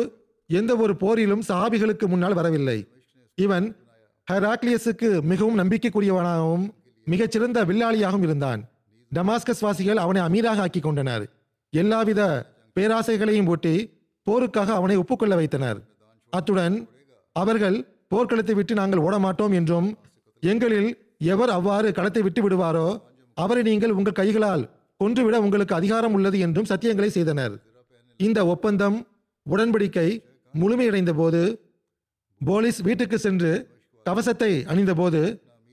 [0.49, 2.79] எந்த ஒரு போரிலும் சஹாபிகளுக்கு முன்னால் வரவில்லை.
[3.37, 3.67] இவன்
[4.27, 6.65] ஹெராக்லியஸுக்கு மிகவும் நம்பிக்கைக்குரியவனாகவும்
[7.07, 8.61] மிகச்சிறந்த வில்லாளியாகவும் இருந்தான்.
[9.11, 11.23] டமாஸ்கஸ் வாசிகள் அவனை அமீராக ஆக்கி கொண்டனர்.
[11.73, 12.21] எல்லாவித
[12.75, 13.75] பேராசைகளையும் ஊட்டி
[14.27, 15.79] போருக்காக அவனை ஒப்புக்கொள்ள வைத்தனர்.
[16.33, 16.75] அத்துடன்
[17.35, 17.77] அவர்கள்
[18.13, 19.87] போர்க்களத்தை விட்டு நாங்கள் ஓட மாட்டோம் என்றும்
[20.43, 20.89] எங்களில்
[21.33, 22.87] எவர் அவ்வாறு களத்தை விட்டு விடுவாரோ
[23.37, 24.63] அவரை நீங்கள் உங்கள் கைகளால்
[24.99, 27.53] கொன்றுவிட உங்களுக்கு அதிகாரம் உள்ளது என்றும் சத்தியங்களை செய்தனர்.
[28.19, 28.97] இந்த ஒப்பந்தம்
[29.45, 30.09] உடன்படிக்கை
[30.53, 31.41] முழுமையடைந்த போது
[32.41, 33.51] போலீஸ் வீட்டுக்கு சென்று
[34.05, 35.21] கவசத்தை அணிந்தபோது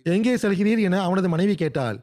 [0.03, 0.81] எங்கே செல்கிறீர்?
[0.81, 1.97] என அவனது மனைவி கேட்டாள்.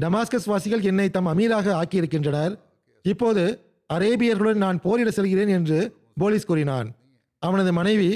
[0.00, 2.54] டமாஸ்கஸ் வாசிகள் என்னை தம் அமீராக ஆக்கியிருக்கின்றனர்.
[3.02, 3.44] இப்போது
[3.90, 5.78] அரேபியர்களுடன் நான் போரிட செல்கிறேன் என்று
[6.18, 6.88] போலீஸ் கூறினான்.
[7.38, 8.10] அவனது மனைவி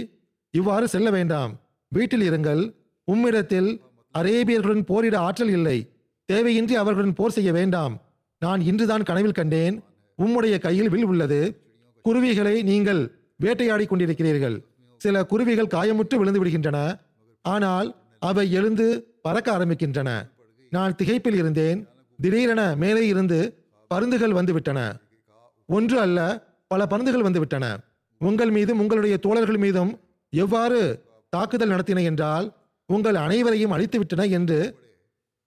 [0.50, 1.52] இவ்வாறு செல்ல வேண்டாம்.
[1.88, 2.62] வீட்டில் இருங்கள்.
[3.08, 3.70] உம்மிடத்தில்
[4.14, 5.78] அரேபியர்களுடன் போரிட ஆற்றல் இல்லை.
[6.32, 7.94] தேவையின்றி அவர்களுடன் போர் செய்ய வேண்டாம்.
[8.38, 9.82] நான் இன்றுதான் கனவில் கண்டேன்.
[10.18, 11.40] உம்முடைய கையில் வில் உள்ளது.
[12.04, 13.02] குருவிகளை நீங்கள்
[13.40, 14.56] வேட்டையாடி கொண்டிருக்கிறீர்கள்
[15.00, 16.78] சில குருவிகள் காயமுற்று விழுந்து விடுகின்றன
[17.44, 18.86] ஆனால் அவை எழுந்து
[19.22, 20.10] பறக்க ஆரம்பிக்கின்றன.
[20.72, 21.80] நான் திகைப்பில் இருந்தேன்.
[22.18, 23.38] திடீரென மேலே இருந்து
[23.90, 24.80] பருந்துகள் வந்துவிட்டன.
[25.68, 26.18] ஒன்று அல்ல
[26.66, 27.66] பல பருந்துகள் வந்துவிட்டன.
[28.20, 29.92] உங்கள் மீதும் உங்களுடைய தோழர்கள் மீதும்
[30.32, 30.80] எவ்வாறு
[31.32, 32.46] தாக்குதல் நடத்தின என்றால்
[32.88, 34.58] உங்கள் அனைவரையும் அழித்துவிட்டன என்று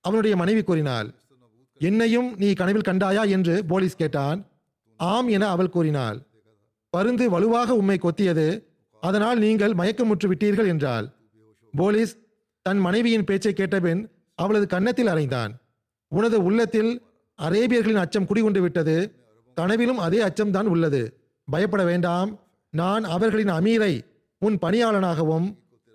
[0.06, 1.08] அவனுடைய மனைவி கூறினாள்.
[1.82, 4.40] என்னையும் நீ கனவில் கண்டாயா என்று போலீஸ் கேட்டான்.
[5.00, 6.18] ஆம் என அவள் கூறினாள்.
[6.94, 8.48] பருந்து வலுவாக உம்மை கொத்தியது.
[9.04, 11.06] அதனால் நீங்கள் மயக்கமுற்று விட்டீர்கள் என்றாள்.
[11.74, 12.14] போலீஸ்
[12.62, 14.02] தன் மனைவியின் பேச்சை கேட்டபின்
[14.36, 15.52] அவளது கன்னத்தில் அறைந்தான்.
[16.12, 16.92] உனது உள்ளத்தில்
[17.40, 18.96] அரேபியர்களின் அச்சம் குடிகொண்டு விட்டது.
[19.58, 21.02] கனவிலும் அதே அச்சம்தான் உள்ளது.
[21.48, 22.30] பயப்பட வேண்டாம்.
[22.70, 23.94] நான் அவர்களின் அமீரை
[24.40, 25.48] உன் பணியாளனாகவும்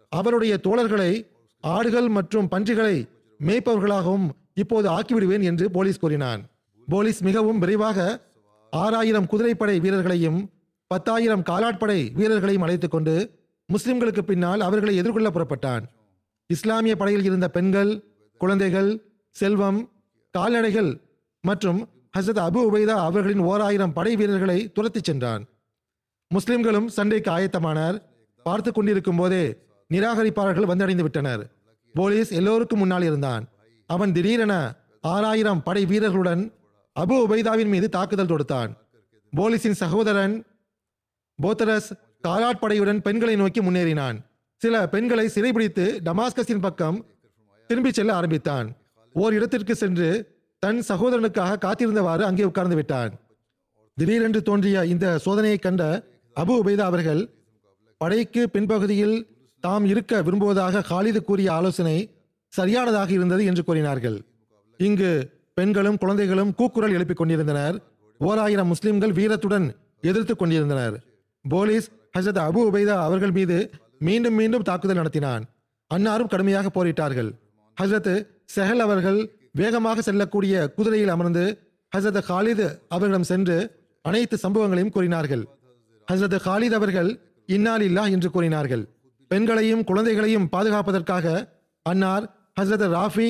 [0.08, 1.12] அவருடைய தோழர்களை
[1.60, 2.96] ஆடுகள் மற்றும் பன்றிகளை
[3.40, 6.42] மேய்ப்பவர்களாகவும் இப்போது ஆக்கிவிடுவேன் என்று போலீஸ் கூறினான்.
[6.88, 7.98] போலீஸ் மிகவும் விரைவாக
[8.72, 10.40] ஆறாயிரம் குதிரைப்படை வீரர்களையும்
[10.86, 13.30] பத்தாயிரம் காலாட்படை வீரர்களையும் அழைத்துக் கொண்டு
[13.72, 15.82] முஸ்லிம்களுக்கு பின்னால் அவர்களை எதிர்கொள்ள புறப்பட்டான்.
[16.46, 18.04] இஸ்லாமிய படையில் இருந்த பெண்கள்
[18.38, 19.90] குழந்தைகள் செல்வம்
[20.30, 21.00] கால்நடைகள்
[21.40, 25.44] மற்றும் ஹசரத் அபு உபைதா அவர்களின் ஓர் ஆயிரம் படை வீரர்களை துரத்திச் சென்றான்.
[26.28, 28.02] முஸ்லிம்களும் சண்டைக்கு ஆயத்தமானார்.
[28.42, 29.56] பார்த்து கொண்டிருக்கும் போதே
[29.94, 31.50] நிராகரிப்பாளர்கள் வந்தடைந்து விட்டனர்.
[31.94, 33.48] போலீஸ் எல்லோருக்கும் முன்னால் இருந்தான்.
[33.86, 36.52] அவன் திடீரென ஆறாயிரம் படை வீரர்களுடன்
[37.00, 38.76] அபு உபைதாவின் மீது தாக்குதல் தொடுத்தான்.
[39.36, 40.44] போலீஸின் சகோதரன்
[41.42, 41.88] போத்தரஸ்
[42.26, 44.16] காலாட்படையுடன் பெண்களை நோக்கி முன்னேறினான்.
[44.62, 46.98] சில பெண்களை சிறைபிடித்து டமாஸ்கஸின் பக்கம்
[47.70, 48.66] திரும்பிச் செல்ல ஆரம்பித்தான்.
[49.14, 50.08] ஓர் இடத்திற்கு சென்று
[50.62, 53.12] தன் சகோதரனுக்காக காத்திருந்தவாறு அங்கே உட்கார்ந்து விட்டான்.
[53.96, 55.82] திடீரென்று தோன்றிய இந்த சோதனையை கண்ட
[56.36, 57.22] அபு உபைதா அவர்கள்
[58.00, 59.16] படைக்கு பின்பகுதியில்
[59.64, 61.96] தாம் இருக்க விரும்புவதாக காலிது கூறிய ஆலோசனை
[62.52, 64.18] சரியானதாக இருந்தது என்று கூறினார்கள்.
[64.80, 65.10] இங்கு
[65.54, 67.76] பெண்களும் குழந்தைகளும் கூக்குரல் எழுப்பிக் கொண்டிருந்தனர்.
[68.20, 69.66] ஓர் ஆயிரம் முஸ்லிம்கள் வீரத்துடன்
[70.00, 70.96] எதிர்த்து கொண்டிருந்தனர்.
[71.48, 71.86] போலீஸ்
[72.18, 75.42] ஹசரத் அபு உபைதா அவர்கள் மீது மீண்டும் மீண்டும் தாக்குதல் நடத்தினான்.
[75.90, 77.30] அன்னாரும் கடுமையாக போரிட்டார்கள்.
[77.82, 78.14] ஹசரத்
[78.54, 79.20] செஹல் அவர்கள்
[79.52, 81.44] வேகமாக செல்லக்கூடிய குதிரையில் அமர்ந்து
[81.96, 83.56] ஹசரத் ஹாலிது அவர்களிடம் சென்று
[84.02, 85.44] அனைத்து சம்பவங்களையும் கூறினார்கள்.
[86.12, 87.10] ஹசரத் ஹாலித் அவர்கள்
[87.46, 88.84] இன்னால் இல்லா என்று கூறினார்கள்.
[89.30, 91.26] பெண்களையும் குழந்தைகளையும் பாதுகாப்பதற்காக
[91.82, 92.24] அன்னார்
[92.60, 93.28] ஹசரத் ராஃபி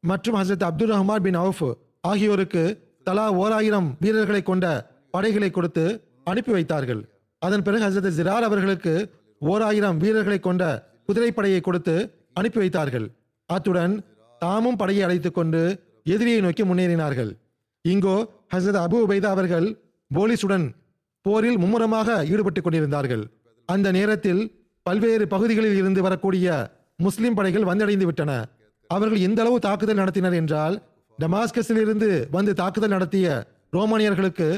[0.00, 1.68] மற்றும் ஹசரத் அப்துல் ரஹ்மான் பின் அவுஃப்
[2.00, 2.64] ஆகியோருக்கு
[3.04, 4.66] தலா ஓர் ஆயிரம் வீரர்களை கொண்ட
[5.10, 5.84] படைகளை கொடுத்து
[6.24, 7.02] அனுப்பி வைத்தார்கள்.
[7.38, 8.92] அதன் பிறகு ஹசரத் ஜிரார் அவர்களுக்கு
[9.38, 10.62] ஓர் ஆயிரம் வீரர்களை கொண்ட
[11.08, 11.94] குதிரைப்படையை கொடுத்து
[12.34, 13.06] அனுப்பி வைத்தார்கள்.
[13.46, 14.04] அத்துடன்
[14.38, 15.60] தாமும் படையை அழைத்து கொண்டு
[16.04, 17.30] எதிரியை நோக்கி முன்னேறினார்கள்.
[17.88, 18.16] இங்கோ
[18.54, 19.66] ஹசரத் அபு உபைதா அவர்கள்
[20.14, 20.66] போலீசுடன்
[21.22, 23.24] போரில் மும்முரமாக ஈடுபட்டுக் கொண்டிருந்தார்கள்.
[23.66, 24.42] அந்த நேரத்தில்
[24.82, 26.46] பல்வேறு பகுதிகளில் இருந்து வரக்கூடிய
[26.96, 28.32] முஸ்லிம் படைகள் வந்தடைந்து விட்டன.
[28.90, 30.82] அவர்கள் எந்த அளவு தாக்குதல் நடத்தினர் என்றால்
[31.18, 33.26] டமாஸ்கஸில் இருந்து வந்து தாக்குதல் நடத்திய
[33.70, 34.48] ரோமானியர்களுக்கு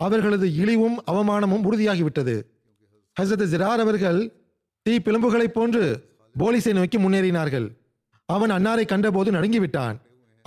[0.00, 2.34] அவர்களது இழிவும் அவமானமும் உறுதியாகிவிட்டது.
[3.20, 4.20] ஹசரத் ஜிரார் அவர்கள்
[4.82, 5.82] தீ பிளம்புகளைப் போன்று
[6.38, 7.66] போலீஸை நோக்கி முன்னேறினார்கள்.
[8.26, 9.96] அவன் அன்னாரை கண்டபோது நடுங்கிவிட்டான்.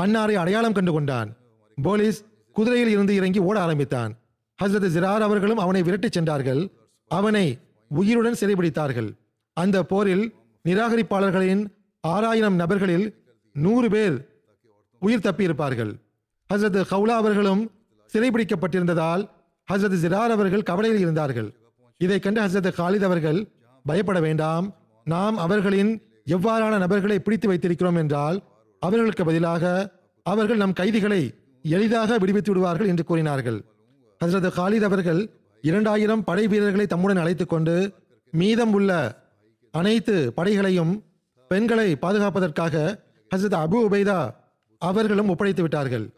[0.01, 1.35] அன்னாரை அடையாளம் கண்டு கொண்டான்
[1.81, 4.13] போலீஸ் குதிரையில் இருந்து இறங்கி ஓட ஆரம்பித்தான்.
[4.63, 6.61] ஹசரத் ஜிரார் அவர்களும் அவனை விரட்டிச் சென்றார்கள்.
[7.07, 7.45] அவனை
[7.89, 9.09] உயிருடன் சிறைபிடித்தார்கள்.
[9.53, 10.33] அந்த போரில்
[10.69, 11.63] நிராகரிப்பாளர்களின்
[12.01, 13.07] ஆறாயிரம் நபர்களில்
[13.53, 14.15] நூறு பேர்
[14.99, 15.93] உயிர் தப்பியிருப்பார்கள்.
[16.53, 17.71] ஹசரத் ஹவுலா அவர்களும்
[18.13, 19.29] சிறைபிடிக்கப்பட்டிருந்ததால்
[19.71, 21.53] ஹசரத் ஜிரார் அவர்கள் கவலையில் இருந்தார்கள்.
[21.97, 23.47] இதை கண்டு ஹசரத் காலித் அவர்கள்
[23.85, 24.75] பயப்பட வேண்டாம்.
[25.03, 28.43] நாம் அவர்களின் எவ்வாறான நபர்களை பிடித்து வைத்திருக்கிறோம் என்றால்
[28.79, 29.91] அவர்களுக்கு பதிலாக
[30.23, 33.63] அவர்கள் நம் கைதிகளை எளிதாக விடுவித்து விடுவார்கள் என்று கூறினார்கள்.
[34.25, 35.29] ஹசரத் காலித் அவர்கள்
[35.61, 37.93] இரண்டாயிரம் படை வீரர்களை தம்முடன் அழைத்து கொண்டு
[38.31, 38.91] மீதம் உள்ள
[39.71, 41.03] அனைத்து படைகளையும்
[41.47, 43.03] பெண்களை பாதுகாப்பதற்காக
[43.35, 44.33] ஹசரத் அபு உபைதா
[44.77, 46.09] அவர்களும் ஒப்படைத்து விட்டார்கள்.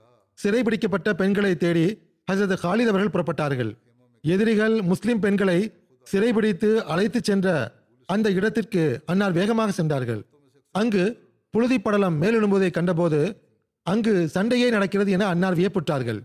[0.43, 2.01] சிறைபிடிக்கப்பட்ட பெண்களை தேடி
[2.31, 3.77] ஹசரத் ஹாலித் அவர்கள் புறப்பட்டார்கள்.
[4.21, 5.73] எதிரிகள் முஸ்லிம் பெண்களை
[6.11, 7.71] சிறைபிடித்து அழைத்துச் சென்ற
[8.05, 10.25] அந்த இடத்திற்கு அன்னார் வேகமாக சென்றார்கள்.
[10.71, 13.35] அங்கு புழுதி படலம் மேலெழும்புவதை கண்டபோது
[13.83, 16.21] அங்கு சண்டையே நடக்கிறது என அன்னார் வியப்புற்றார்கள்.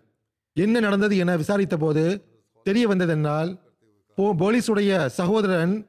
[0.53, 2.25] என்ன நடந்தது என விசாரித்த போது
[2.63, 3.59] தெரிய வந்ததென்னால்
[4.17, 5.87] போ- போலீசுடைய சகோதரன்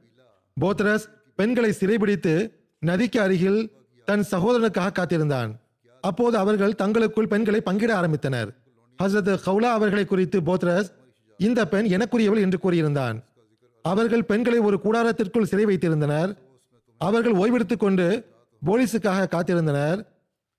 [0.62, 2.52] போத்ரஸ் பெண்களை சிறைபிடித்து
[2.86, 3.72] நதிக்கு அருகில்
[4.06, 5.60] தன் சகோதரனுக்காக காத்திருந்தான்.
[6.02, 8.60] அப்போது அவர்கள் தங்களுக்குள் பெண்களை பங்கிட ஆரம்பித்தனர்.
[9.04, 10.92] ஹசரத் கவுலா அவர்களை குறித்து போத்ரஸ்
[11.38, 13.24] இந்த பெண் எனக்குரியவள் என்று கூறியிருந்தான்.
[13.82, 16.38] அவர்கள் பெண்களை ஒரு கூடாரத்திற்குள் சிறை வைத்திருந்தனர்.
[16.98, 18.26] அவர்கள் ஓய்வெடுத்துக் கொண்டு
[18.66, 20.06] போலீஸுக்காக காத்திருந்தனர்.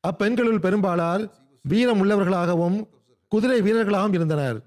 [0.09, 1.31] அப்பெண்களுள் பெரும்பாலார்
[1.63, 2.89] வீரம் உள்ளவர்களாகவும்
[3.29, 4.61] குதிரை வீரர்களாகவும் இருந்தனர்.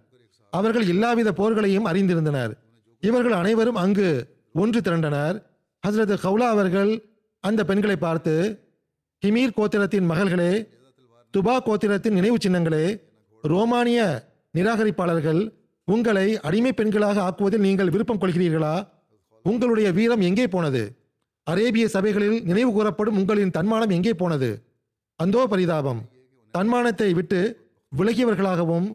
[0.49, 2.51] அவர்கள் எல்லாவித போர்களையும் அறிந்திருந்தனர்.
[2.99, 5.49] இவர்கள் அனைவரும் அங்கு ஒன்று திரண்டனர்.
[5.87, 7.05] ஹசரத் ஹவுலா அவர்கள்
[7.39, 8.59] அந்த பெண்களை பார்த்து
[9.25, 10.67] ஹிமீர் கோத்திரத்தின் மகள்களே
[11.37, 13.13] துபா கோத்திரத்தின் நினைவு சின்னங்களே
[13.51, 13.99] ரோமானிய
[14.53, 15.41] நிராகரிப்பாளர்கள்
[15.87, 18.75] உங்களை அடிமை பெண்களாக ஆக்குவதில் நீங்கள் விருப்பம் கொள்கிறீர்களா?
[19.45, 20.83] உங்களுடைய வீரம் எங்கே போனது?
[21.47, 24.49] அரேபிய சபைகளில் நினைவு கூறப்படும் உங்களின் தன்மானம் எங்கே போனது?
[25.19, 26.01] அந்தோ பரிதாபம்.
[26.53, 27.41] தன்மானத்தை விட்டு
[27.91, 28.87] விலகியவர்களாகவும்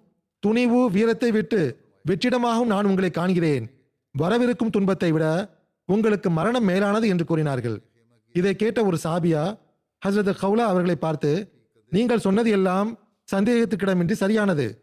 [0.43, 1.61] துணிவு வீரத்தை விட்டு
[2.05, 3.65] வெற்றிடமாகவும் நான் உங்களை காண்கிறேன்.
[4.15, 5.27] வரவிருக்கும் துன்பத்தை விட
[5.89, 7.79] உங்களுக்கு மரணம் மேலானது என்று கூறினார்கள்.
[8.35, 9.43] இதை கேட்ட ஒரு சாபியா
[10.03, 11.31] ஹசரத் கவுலா அவர்களை பார்த்து
[11.93, 12.91] நீங்கள் சொன்னது எல்லாம்
[13.33, 14.81] சந்தேகத்துக்கிடமின்றி சரியானது.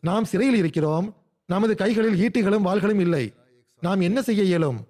[0.00, 1.16] நாம் சிறையில் இருக்கிறோம்.
[1.46, 3.32] நமது கைகளில் ஈட்டிகளும் வாள்களும் இல்லை.
[3.80, 4.86] நாம் என்ன செய்ய இயலும்?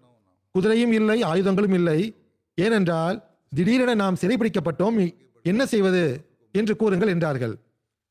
[0.58, 2.16] குதிரையும் இல்லை ஆயுதங்களும் இல்லை.
[2.54, 5.14] ஏனென்றால் திடீரென நாம் சிறைபிடிக்கப்பட்டோம்.
[5.42, 6.24] என்ன செய்வது?
[6.52, 7.56] என்று கூறுங்கள் என்றார்கள்.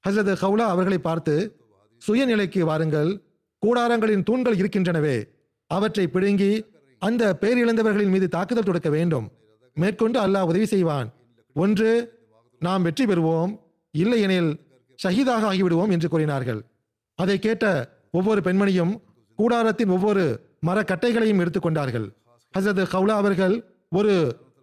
[0.09, 1.55] ஹசரத் ஹவுலா அவர்களை பார்த்து
[2.07, 3.21] சுயநிலைக்கு வாருங்கள்.
[3.65, 5.27] கூடாரங்களின் தூண்கள் இருக்கின்றனவே.
[5.67, 6.65] அவற்றை பிடுங்கி
[6.99, 9.31] அந்த பேரிழந்தவர்களின் மீது தாக்குதல் தொடுக்க வேண்டும்.
[9.73, 11.13] மேற்கொண்டு அல்லாஹ் உதவி செய்வான்.
[11.53, 12.19] ஒன்று
[12.59, 13.59] நாம் வெற்றி பெறுவோம்.
[13.91, 14.59] இல்லையெனில்
[15.03, 16.61] ஷஹீதாக ஆகிவிடுவோம் என்று கூறினார்கள்.
[17.19, 17.65] அதை கேட்ட
[18.11, 18.93] ஒவ்வொரு பெண்மணியும்
[19.39, 20.23] கூடாரத்தின் ஒவ்வொரு
[20.67, 22.07] மரக்கட்டைகளையும் எடுத்துக்கொண்டார்கள்
[22.57, 23.55] ஹசரத் ஹவுலா அவர்கள்
[23.89, 24.13] ஒரு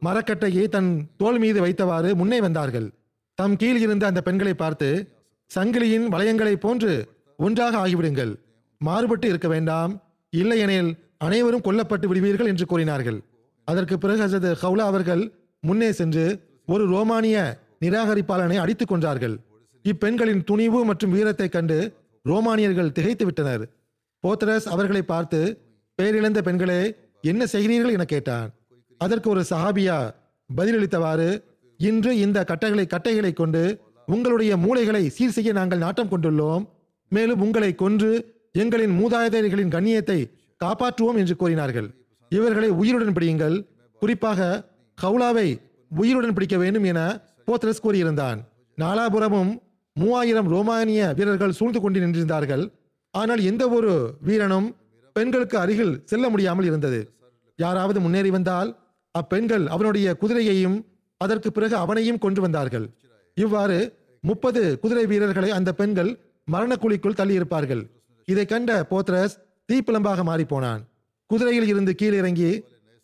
[0.05, 2.88] மரக்கட்டையை தன் தோள் மீது வைத்தவாறு முன்னே வந்தார்கள்.
[3.35, 4.88] தம் கீழ் இருந்த அந்த பெண்களை பார்த்து
[5.51, 6.92] சங்கிலியின் வளையங்களைப் போன்று
[7.37, 8.33] ஒன்றாக ஆகிவிடுங்கள்.
[8.81, 9.92] மாறுபட்டு இருக்க வேண்டாம்.
[10.31, 13.18] இல்லையெனில் அனைவரும் கொல்லப்பட்டு விடுவீர்கள் என்று கூறினார்கள்.
[13.64, 16.25] அதற்கு பிறகு ஹசரத் ஹவுலா அவர்கள் முன்னே சென்று
[16.66, 17.37] ஒரு ரோமானிய
[17.81, 19.37] நிராகரிப்பாளனை அடித்துக் கொன்றார்கள்.
[19.87, 23.68] இப்பெண்களின் துணிவு மற்றும் வீரத்தைக் கண்டு ரோமானியர்கள் திகைத்து விட்டனர்
[24.22, 25.61] போத்தரஸ் அவர்களை பார்த்து
[26.03, 27.90] பெயரிழந்த பெண்களே என்ன செய்கிறீர்கள்?
[27.90, 28.51] என கேட்டான்.
[28.99, 30.14] அதற்கு ஒரு சஹாபியா
[30.57, 31.42] பதிலளித்தவாறு
[31.79, 36.68] இன்று இந்த கட்டைகளை கட்டைகளை கொண்டு உங்களுடைய மூளைகளை சீர் செய்ய நாங்கள் நாட்டம் கொண்டுள்ளோம்.
[37.09, 40.31] மேலும் உங்களை கொன்று எங்களின் மூதாதையர்களின் கண்ணியத்தை
[40.64, 41.90] காப்பாற்றுவோம் என்று கூறினார்கள்.
[42.29, 43.66] இவர்களை உயிருடன் பிடியுங்கள்.
[43.99, 44.68] குறிப்பாக
[45.03, 45.61] ஹவுலாவை
[45.96, 48.38] உயிருடன் பிடிக்க வேண்டும் என போத்ரஸ் கூறியிருந்தான்.
[48.79, 49.64] நாலாபுரமும்
[50.01, 52.65] மூவாயிரம் ரோமானிய வீரர்கள் சூழ்ந்து கொண்டு நின்றிருந்தார்கள்.
[53.15, 53.93] ஆனால் எந்த ஒரு
[54.29, 54.67] வீரனும்
[55.17, 57.01] பெண்களுக்கு அருகில் செல்ல முடியாமல் இருந்தது.
[57.59, 58.71] யாராவது முன்னேறி வந்தால்
[59.15, 60.77] அப்பெண்கள் அவனுடைய குதிரையையும்
[61.21, 62.87] அதற்கு பிறகு அவனையும் கொண்டு வந்தார்கள்.
[63.37, 63.79] இவ்வாறு
[64.25, 66.11] முப்பது குதிரை வீரர்களை அந்த பெண்கள்
[66.49, 67.83] மரணக்குழிக்குள் தள்ளியிருப்பார்கள்.
[68.29, 69.37] இதை கண்ட போத்ரஸ்
[69.69, 70.83] தீப்பிளம்பாக மாறிப்போனான்.
[71.31, 72.51] குதிரையில் இருந்து கீழிறங்கி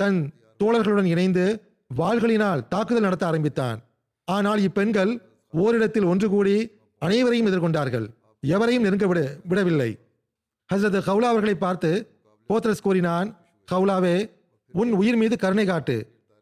[0.00, 0.18] தன்
[0.60, 1.44] தோழர்களுடன் இணைந்து
[1.90, 3.78] வாள்களினால் தாக்குதல் நடத்த ஆரம்பித்தான்.
[4.28, 5.12] ஆனால் இப்பெண்கள்
[5.52, 6.56] ஓரிடத்தில் ஒன்று கூடி
[7.02, 8.06] அனைவரையும் எதிர்கொண்டார்கள்.
[8.40, 9.98] எவரையும் நெருங்க விட விடவில்லை.
[10.74, 11.90] ஹசரத் ஹவுலா அவர்களை பார்த்து
[12.48, 13.36] போத்ரஸ் கூறினான்
[13.72, 14.30] ஹவுலாவே
[14.72, 15.96] உன் உயிர் மீது கருணை காட்டு.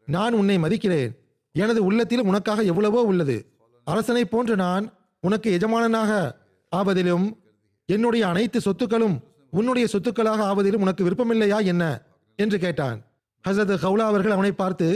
[0.05, 1.17] நான் உன்னை மதிக்கிறேன்.
[1.51, 3.45] எனது உள்ளத்தில் உனக்காக எவ்வளவோ உள்ளது.
[3.83, 6.35] அரசனைப் போன்று நான் உனக்கு எஜமானனாக
[6.75, 7.37] ஆவதிலும்
[7.85, 9.17] என்னுடைய அனைத்து சொத்துக்களும்
[9.51, 12.01] உன்னுடைய சொத்துக்களாக ஆவதிலும் உனக்கு விருப்பமில்லையா என்ன?
[12.35, 13.05] என்று கேட்டான்.
[13.49, 14.87] ஹசரத் ஹவுலா அவர்கள் அவனை பார்த்து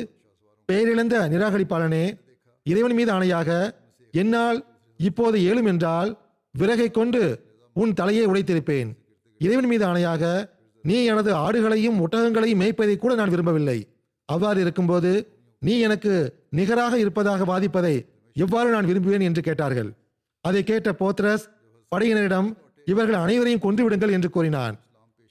[0.71, 2.19] பெயரிழந்த நிராகரிப்பாளனே
[2.63, 3.75] இறைவன் மீது ஆணையாக
[4.12, 6.17] என்னால் இப்போது ஏழும் என்றால்
[6.60, 8.95] விறகை கொண்டு உன் தலையை உடைத்திருப்பேன்.
[9.39, 10.49] இறைவன் மீது ஆணையாக
[10.84, 13.88] நீ எனது ஆடுகளையும் ஒட்டகங்களையும் மேய்ப்பதை கூட நான் விரும்பவில்லை.
[14.25, 15.27] அவ்வாறு இருக்கும்போது
[15.60, 19.93] நீ எனக்கு நிகராக இருப்பதாக வாதிப்பதை எவ்வாறு நான் விரும்புவேன் என்று கேட்டார்கள்.
[20.41, 21.49] அதை கேட்ட போத்ரஸ்
[21.95, 22.55] படையினரிடம்
[22.86, 24.79] இவர்கள் அனைவரையும் கொன்றுவிடுங்கள் என்று கூறினான்.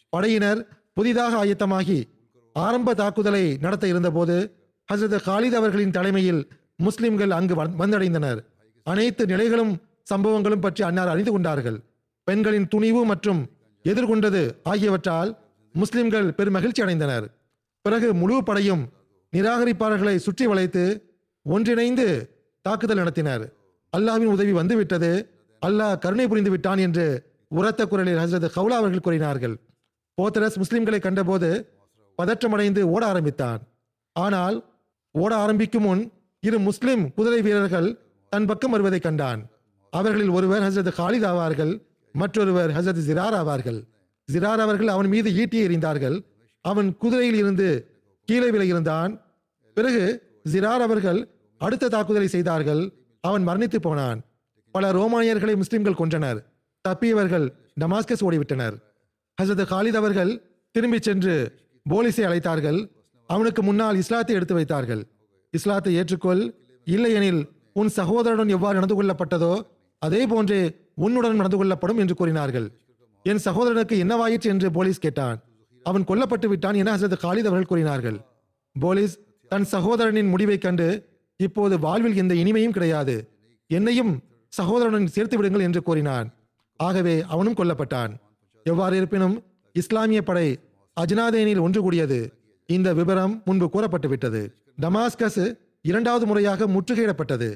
[0.09, 2.05] படையினர் புதிதாக ஆயத்தமாகி
[2.53, 4.53] ஆரம்ப தாக்குதலை நடத்த இருந்தபோது
[4.93, 8.45] ஹசரத் காலித் அவர்களின் தலைமையில் முஸ்லிம்கள் அங்கு வந்- வந்தடைந்தனர்.
[8.91, 9.73] அனைத்து நிலைகளும்
[10.11, 11.79] சம்பவங்களும் பற்றி அன்னார் அறிந்து கொண்டார்கள்.
[12.25, 13.41] பெண்களின் துணிவு மற்றும்
[13.85, 15.31] எதிர்கொண்டது ஆகியவற்றால்
[15.75, 17.27] முஸ்லிம்கள் பெருமகிழ்ச்சி அடைந்தனர்.
[17.85, 18.83] பிறகு முழு படையும்
[19.33, 20.85] நிராகரிப்பாளர்களை சுற்றி வளைத்து
[21.47, 22.07] ஒன்றிணைந்து
[22.63, 23.45] தாக்குதல் நடத்தினர்.
[23.97, 25.11] அல்லாஹ்வின் உதவி வந்துவிட்டது.
[25.63, 27.07] அல்லாஹ் கருணை புரிந்து விட்டான் என்று
[27.49, 29.55] உரத்த குரலில் ஹசரத் ஹவுலா அவர்கள் கூறினார்கள்.
[30.19, 31.51] போத்தரஸ் முஸ்லிம்களை கண்டபோது
[32.19, 33.61] பதற்றமடைந்து ஓட ஆரம்பித்தான்.
[34.17, 34.57] ஆனால்
[35.15, 36.03] ஓட ஆரம்பிக்கும் முன்
[36.41, 37.89] இரு முஸ்லிம் குதிரை வீரர்கள்
[38.35, 39.49] தன் பக்கம் வருவதை கண்டான்.
[39.91, 43.85] அவர்களில் ஒருவர் ஹசரத் ஹாலித் ஆவார்கள் மற்றொருவர் ஹசரத் ஜிரார் ஆவார்கள்.
[44.33, 46.25] ஜிரார் அவர்கள் அவன் மீது ஈட்டி எறிந்தார்கள்.
[46.61, 47.91] அவன் குதிரையில் இருந்து
[48.25, 49.21] கீழே விலகியிருந்தான்
[49.75, 52.93] பிறகு ஜிரார் அவர்கள் அடுத்த தாக்குதலை செய்தார்கள்.
[53.21, 54.23] அவன் மரணித்து போனான்.
[54.71, 56.45] பல ரோமானியர்களை முஸ்லிம்கள் கொன்றனர்.
[56.89, 58.83] தப்பியவர்கள் டமாஸ்கஸ் ஓடிவிட்டனர்.
[59.43, 61.53] ஹசரத் ஹாலித் அவர்கள் திரும்பிச் சென்று
[61.91, 62.91] போலீஸை அழைத்தார்கள்.
[63.27, 65.07] அவனுக்கு முன்னால் இஸ்லாத்தை எடுத்து வைத்தார்கள்.
[65.51, 69.55] இஸ்லாத்தை ஏற்றுக்கொள் இல்லையெனில் உன் சகோதரனுடன் எவ்வாறு நடந்து கொள்ளப்பட்டதோ
[69.99, 70.61] அதே போன்றே
[70.95, 72.67] உன்னுடன் நடந்து கொள்ளப்படும் என்று கூறினார்கள்.
[73.23, 75.39] என் சகோதரனுக்கு என்னவாயிற்று என்று போலீஸ் கேட்டான்.
[75.83, 78.19] அவன் கொல்லப்பட்டு விட்டான் என ஹசரத் காலித் அவர்கள் கூறினார்கள்.
[78.81, 79.15] போலீஸ்
[79.49, 80.89] தன் சகோதரனின் முடிவைக் கண்டு
[81.37, 83.17] இப்போது வாழ்வில் எந்த இனிமையும் கிடையாது.
[83.71, 84.13] என்னையும்
[84.63, 86.29] சகோதரனுடன் சேர்த்து விடுங்கள் என்று கூறினான்.
[86.77, 88.13] ஆகவே அவனும் கொல்லப்பட்டான்.
[88.65, 89.37] எவ்வாறு இருப்பினும்
[89.73, 90.49] இஸ்லாமிய படை
[91.01, 92.21] அஜ்னாதேனில் ஒன்று கூடியது.
[92.69, 94.43] இந்த விவரம் முன்பு கூறப்பட்டுவிட்டது.
[94.83, 95.45] டமாஸ்கஸ்
[95.87, 97.55] இரண்டாவது முறையாக முற்றுகையிடப்பட்டது.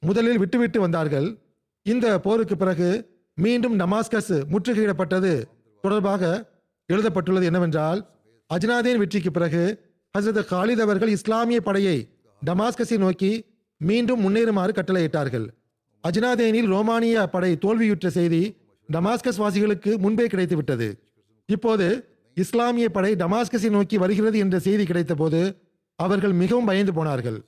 [0.00, 1.38] முதலில் விட்டுவிட்டு வந்தார்கள்.
[1.82, 2.88] இந்த போருக்கு பிறகு
[3.34, 5.42] மீண்டும் டமாஸ்கஸ் முற்றுகையிடப்பட்டது.
[5.82, 6.50] தொடர்பாக
[6.86, 8.00] எழுதப்பட்டுள்ளது என்னவென்றால்
[8.54, 9.62] அஜ்னாதேன் வெற்றிக்கு பிறகு
[10.18, 12.08] ஹசரத் காலித் அவர்கள் இஸ்லாமிய படையை
[12.46, 13.44] டமாஸ்கஸை நோக்கி
[13.76, 15.46] மீண்டும் முன்னேறுமாறு கட்டளையிட்டார்கள்.
[16.08, 18.56] அஜ்னாதேனில் ரோமானிய படை தோல்வியுற்ற செய்தி
[18.92, 20.88] டமாஸ்கஸ் வாசிகளுக்கு முன்பே கிடைத்துவிட்டது.
[21.46, 21.86] இப்போது
[22.34, 25.56] இஸ்லாமிய படை டமாஸ்கஸை நோக்கி வருகிறது என்ற செய்தி கிடைத்தபோது
[25.96, 27.38] அவர்கள் மிகவும் பயந்து போனார்கள்.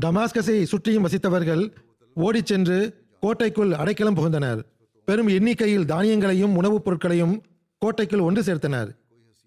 [0.00, 1.70] டமாஸ்கஸை சுற்றியும் வசித்தவர்கள்
[2.14, 4.62] ஓடிச் சென்று கோட்டைக்குள் அடைக்கலம் புகுந்தனர்.
[5.04, 7.42] பெரும் எண்ணிக்கையில் தானியங்களையும் உணவுப் பொருட்களையும்
[7.78, 8.96] கோட்டைக்குள் ஒன்று சேர்த்தனர்.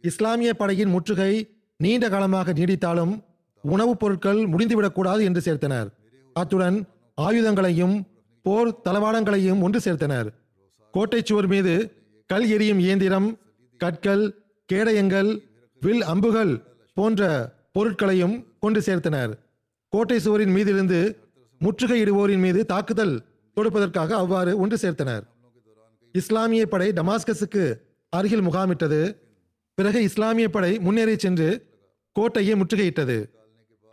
[0.01, 3.23] இஸ்லாமிய படையின் முற்றுகை நீண்ட காலமாக நீடித்தாலும்
[3.61, 5.87] உணவுப் பொருட்கள் முடிந்துவிடக்கூடாது என்று சேர்த்தனர்.
[6.33, 6.85] அத்துடன்
[7.21, 8.03] ஆயுதங்களையும்
[8.41, 10.27] போர் தளவாடங்களையும் ஒன்று சேர்த்தனர்.
[10.91, 11.91] கோட்டை சுவர் மீது
[12.27, 13.37] கல் எரியும் இயந்திரம்
[13.77, 14.33] கற்கள்
[14.73, 15.39] கேடயங்கள்
[15.79, 19.33] வில் அம்புகள் போன்ற பொருட்களையும் கொண்டு சேர்த்தனர்.
[19.95, 20.99] கோட்டை சுவரின் மீதிருந்து
[21.63, 23.13] முற்றுகையிடுவோரின் மீது தாக்குதல்
[23.55, 25.23] தொடுப்பதற்காக அவ்வாறு ஒன்று சேர்த்தனர்.
[26.11, 27.63] இஸ்லாமிய படை டமாஸ்கஸுக்கு
[28.09, 28.99] அருகில் முகாமிட்டது.
[29.73, 31.47] பிறகு இஸ்லாமிய படை முன்னேறி சென்று
[32.11, 33.17] கோட்டையை முற்றுகையிட்டது.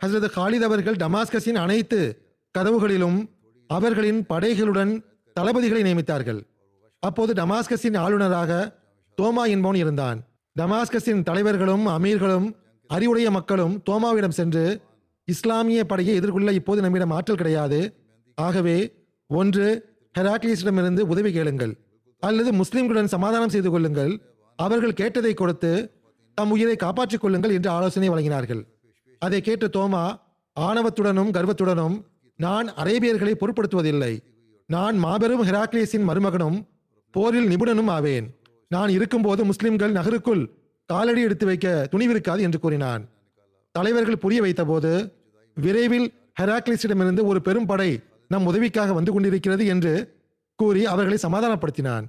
[0.05, 1.99] ஹசரத் ஹாலித் அவர்கள் டமாஸ்கஸின் அனைத்து
[2.57, 3.19] கதவுகளிலும்
[3.67, 4.93] அவர்களின் படைகளுடன்
[5.39, 6.41] தளபதிகளை நியமித்தார்கள்.
[6.99, 8.51] அப்போது டமாஸ்கஸின் ஆளுநராக
[9.17, 10.19] தோமா என்பவன் இருந்தான்.
[10.59, 12.49] டமாஸ்கஸின் தலைவர்களும் அமீர்களும்
[12.87, 14.65] அறிவுடைய மக்களும் தோமாவிடம் சென்று
[15.27, 17.79] இஸ்லாமிய படையை எதிர்கொள்ள இப்போது நம்மிடம் ஆற்றல் கிடையாது.
[18.37, 18.77] ஆகவே
[19.27, 19.67] ஒன்று
[20.19, 21.73] ஹெராக்லிஸிடமிருந்து உதவி கேளுங்கள்.
[22.19, 24.13] அல்லது முஸ்லிம்களுடன் சமாதானம் செய்து கொள்ளுங்கள்.
[24.55, 25.71] அவர்கள் கேட்டதை கொடுத்து
[26.37, 28.61] தம் உயிரை காப்பாற்றிக் கொள்ளுங்கள் என்று ஆலோசனை வழங்கினார்கள்.
[29.19, 30.03] அதை கேட்ட தோமா
[30.59, 31.95] ஆணவத்துடனும் கர்வத்துடனும்
[32.39, 34.13] நான் அரேபியர்களை பொருட்படுத்துவதில்லை.
[34.69, 36.57] நான் மாபெரும் ஹெராக்லியஸின் மருமகனும்
[37.11, 38.27] போரில் நிபுணனும் ஆவேன்.
[38.67, 40.43] நான் இருக்கும்போது முஸ்லிம்கள் நகருக்குள்
[40.89, 43.03] காலடி எடுத்து வைக்க துணிவிருக்காது என்று கூறினான்.
[43.75, 44.91] தலைவர்கள் புரிய வைத்தபோது
[45.57, 46.07] விரைவில்
[46.39, 47.89] ஹெராக்லிஸிடமிருந்து ஒரு பெரும் படை
[48.27, 49.93] நம் உதவிக்காக வந்து கொண்டிருக்கிறது என்று
[50.59, 52.05] கூறி அவர்களை சமாதானப்படுத்தினான்.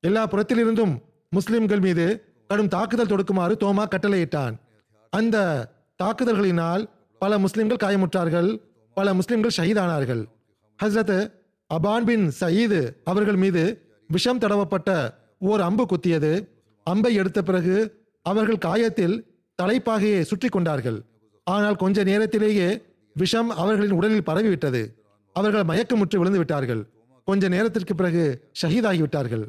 [0.00, 0.94] எல்லா புறத்திலிருந்தும்
[1.30, 2.06] முஸ்லிம்கள் மீது
[2.48, 4.54] கடும் தாக்குதல் தொடுக்குமாறு தோமா கட்டளையிட்டான்.
[5.10, 5.36] அந்த
[6.02, 6.82] தாக்குதல்களினால்
[7.18, 8.50] பல முஸ்லிம்கள் காயமுற்றார்கள்
[8.96, 10.22] பல முஸ்லிம்கள் ஷஹீதானார்கள்.
[10.78, 11.18] ஹஸ்ரத்
[11.70, 13.62] அபான் பின் சயீது அவர்கள் மீது
[14.08, 14.90] விஷம் தடவப்பட்ட
[15.38, 16.32] ஓர் அம்பு குத்தியது.
[16.86, 17.76] அம்பை எடுத்த பிறகு
[18.26, 19.16] அவர்கள் காயத்தில்
[19.58, 20.98] தலைப்பாகையை சுற்றி கொண்டார்கள்.
[21.46, 22.68] ஆனால் கொஞ்ச நேரத்திலேயே
[23.16, 24.82] விஷம் அவர்களின் உடலில் பரவிவிட்டது.
[25.36, 26.82] அவர்கள் மயக்கமுற்று விழுந்து விட்டார்கள்
[27.28, 28.22] கொஞ்ச நேரத்திற்கு பிறகு
[28.60, 29.44] ஷஹீதாகிவிட்டார்கள்.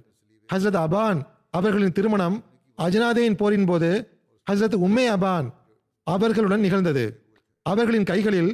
[0.49, 2.37] ஹஸ்ரத் அபான் அவர்களின் திருமணம்
[2.77, 3.89] அஜனாதேயின் போரின் போது
[4.47, 5.47] ஹஸ்ரத் உம்மே அபான்
[6.07, 7.05] அவர்களுடன் நிகழ்ந்தது.
[7.65, 8.51] அவர்களின் கைகளில்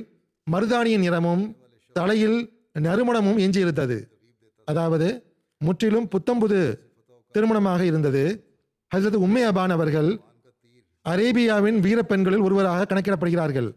[0.47, 1.43] மருதாணியின் நிறமும்
[1.95, 2.39] தலையில்
[2.85, 3.97] நறுமணமும் எஞ்சியிருந்தது
[4.67, 5.07] அதாவது
[5.61, 6.59] முற்றிலும் புத்தம்புது
[7.35, 8.23] திருமணமாக இருந்தது.
[8.91, 10.09] ஹசரத் உம்மே அபான் அவர்கள்
[11.09, 13.73] அரேபியாவின் வீரப்பெண்களில் ஒருவராக கணக்கிடப்படுகிறார்கள்.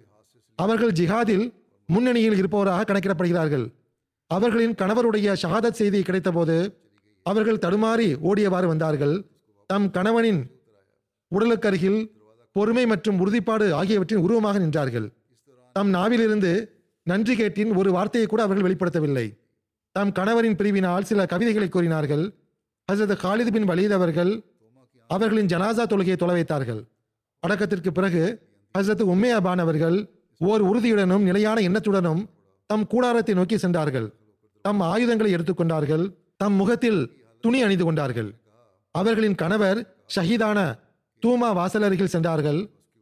[0.54, 1.52] அவர்கள் ஜிஹாதில்
[1.86, 3.72] முன்னணியில் இருப்பவராக கணக்கிடப்படுகிறார்கள்.
[4.26, 6.74] அவர்களின் கணவருடைய ஷஹாதத் செய்தி கிடைத்தபோது
[7.22, 9.24] அவர்கள் தடுமாறி ஓடியவாறு வந்தார்கள்.
[9.66, 10.50] தம் கணவனின்
[11.34, 12.10] உடலுக்கருகில்
[12.52, 15.12] பொறுமை மற்றும் உறுதிப்பாடு ஆகியவற்றின் உருவமாக நின்றார்கள்.
[15.72, 19.38] தம் நாவிலிருந்து நன்றி கேட்டின் ஒரு வார்த்தையை கூட அவர்கள் வெளிப்படுத்தவில்லை.
[19.92, 22.34] தம் கணவரின் பிரிவினால் சில கவிதைகளை கூறினார்கள்.
[22.92, 24.42] ஹசரத் காலிது பின் வலீத் அவர்கள்
[25.08, 26.84] அவர்களின் ஜனாசா தொழுகையை தொலை வைத்தார்கள்.
[27.44, 28.22] அடக்கத்திற்கு பிறகு
[28.74, 29.96] ஹசரத் உம்மே அபான் அவர்கள்
[30.40, 32.22] ஓர் உறுதியுடனும் நிலையான எண்ணத்துடனும்
[32.66, 34.06] தம் கூடாரத்தை நோக்கி சென்றார்கள்.
[34.64, 36.04] தம் ஆயுதங்களை எடுத்துக்கொண்டார்கள்
[36.36, 37.00] தம் முகத்தில்
[37.40, 38.30] துணி அணிந்து கொண்டார்கள்.
[38.94, 39.78] அவர்களின் கணவர்
[40.14, 40.58] ஷஹீதான
[41.22, 42.60] தூமா வாசல் அருகில் சென்றார்கள்.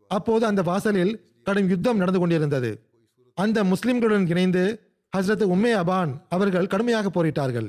[0.09, 1.13] அப்போது அந்த வாசலில்
[1.43, 2.71] கடும் யுத்தம் நடந்து கொண்டிருந்தது.
[3.35, 4.65] அந்த முஸ்லிம்களுடன் இணைந்து
[5.13, 7.69] ஹஸ்ரத் உம்மே அபான் அவர்கள் கடுமையாக போரிட்டார்கள்.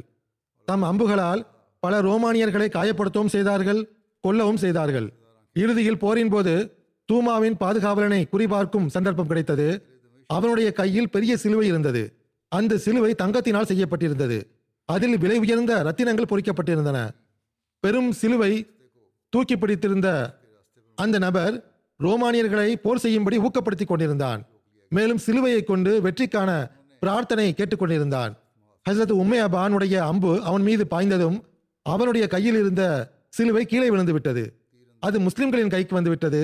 [0.67, 1.41] தம் அம்புகளால்
[1.84, 3.82] பல ரோமானியர்களை காயப்படுத்தவும் செய்தார்கள்
[4.24, 5.07] கொல்லவும் செய்தார்கள்.
[5.53, 6.75] இறுதியில் போரின் போது
[7.13, 9.85] தூமாவின் பாதுகாவலனை குறிபார்க்கும் சந்தர்ப்பம் கிடைத்தது.
[10.27, 12.13] அவனுடைய கையில் பெரிய சிலுவை இருந்தது.
[12.47, 14.47] அந்த சிலுவை தங்கத்தினால் செய்யப்பட்டிருந்தது.
[14.85, 17.09] அதில் விலை உயர்ந்த ரத்தினங்கள் பொறிக்கப்பட்டிருந்தன.
[17.79, 18.67] பெரும் சிலுவை
[19.29, 20.39] தூக்கி பிடித்திருந்த
[20.95, 21.73] அந்த நபர்
[22.03, 24.45] ரோமானியர்களை போர் செய்யும்படி ஊக்கப்படுத்திக் கொண்டிருந்தான்.
[24.89, 28.33] மேலும் சிலுவையை கொண்டு வெற்றிக்கான பிரார்த்தனை கேட்டுக்கொண்டிருந்தான்
[28.89, 31.41] ஹசரத் உம்மே அம்பு அவன் மீது பாய்ந்ததும்
[31.81, 34.61] அவனுடைய கையில் இருந்த சிலுவை கீழே விழுந்து விட்டது
[35.05, 36.41] அது முஸ்லிம்களின் கைக்கு வந்துவிட்டது.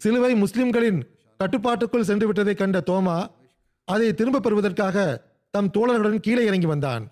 [0.00, 0.98] சிலுவை முஸ்லிம்களின்
[1.40, 3.16] கட்டுப்பாட்டுக்குள் சென்று விட்டதை கண்ட தோமா
[3.88, 4.96] அதை திரும்பப் பெறுவதற்காக
[5.54, 7.04] தம் தோழர்களுடன் கீழே இறங்கி வந்தான்.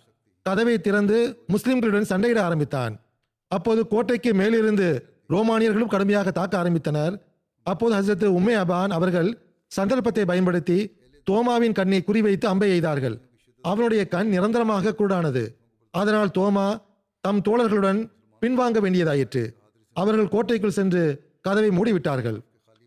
[0.47, 1.19] கதவை திறந்து
[1.53, 2.95] முஸ்லிம்களுடன் சண்டையிட ஆரம்பித்தான்.
[3.51, 4.89] அப்போது கோட்டைக்கு மேலிருந்து
[5.29, 7.15] ரோமானியர்களும் கடுமையாக தாக்க ஆரம்பித்தனர்.
[7.67, 9.31] அப்போது ஹசரத் உம்மே அபான் அவர்கள்
[9.73, 10.79] சந்தர்ப்பத்தை பயன்படுத்தி
[11.31, 13.17] தோமாவின் கண்ணை குறிவைத்து அம்பை எய்தார்கள்.
[13.65, 15.45] அவனுடைய கண் நிரந்தரமாக கூடானது
[15.95, 16.69] அதனால் தோமா
[17.25, 18.01] தம் தோழர்களுடன்
[18.43, 19.45] பின்வாங்க வேண்டியதாயிற்று.
[19.95, 21.03] அவர்கள் கோட்டைக்குள் சென்று
[21.47, 22.39] கதவை மூடிவிட்டார்கள்.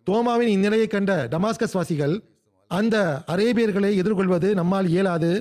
[0.08, 2.16] தோமாவின் இந்நிலையை கண்ட டமாஸ்கஸ் வாசிகள்
[2.72, 5.32] அந்த அரேபியர்களை எதிர்கொள்வது நம்மால் இயலாது.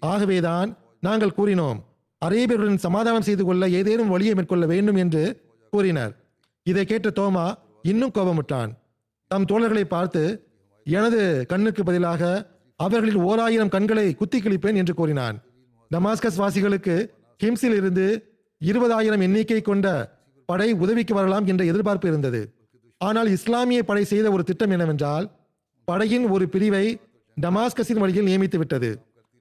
[0.00, 0.70] ஆகவேதான்
[1.00, 1.78] நாங்கள் கூறினோம்
[2.22, 5.22] அரேபியருடன் சமாதானம் செய்து கொள்ள ஏதேனும் வழியை மேற்கொள்ள வேண்டும் என்று
[5.72, 6.12] கூறினர்.
[6.62, 7.46] இதை கேட்ட தோமா
[7.82, 8.70] இன்னும் கோபமுற்றான்.
[9.30, 10.22] தம் தோழர்களை பார்த்து
[10.86, 12.22] எனது கண்ணுக்கு பதிலாக
[12.76, 15.36] அவர்களில் ஓர் ஆயிரம் கண்களை குத்தி கிழிப்பேன் என்று கூறினான்.
[15.90, 16.96] டமாஸ்கஸ் வாசிகளுக்கு
[17.40, 18.06] கிம்ஸில் இருந்து
[18.60, 19.88] இருபதாயிரம் எண்ணிக்கை கொண்ட
[20.48, 22.40] படை உதவிக்கு வரலாம் என்ற எதிர்பார்ப்பு இருந்தது.
[23.00, 25.26] ஆனால் இஸ்லாமிய படை செய்த ஒரு திட்டம் என்னவென்றால்
[25.88, 26.86] படையின் ஒரு பிரிவை
[27.36, 28.90] டமாஸ்கஸின் வழியில் நியமித்து விட்டது.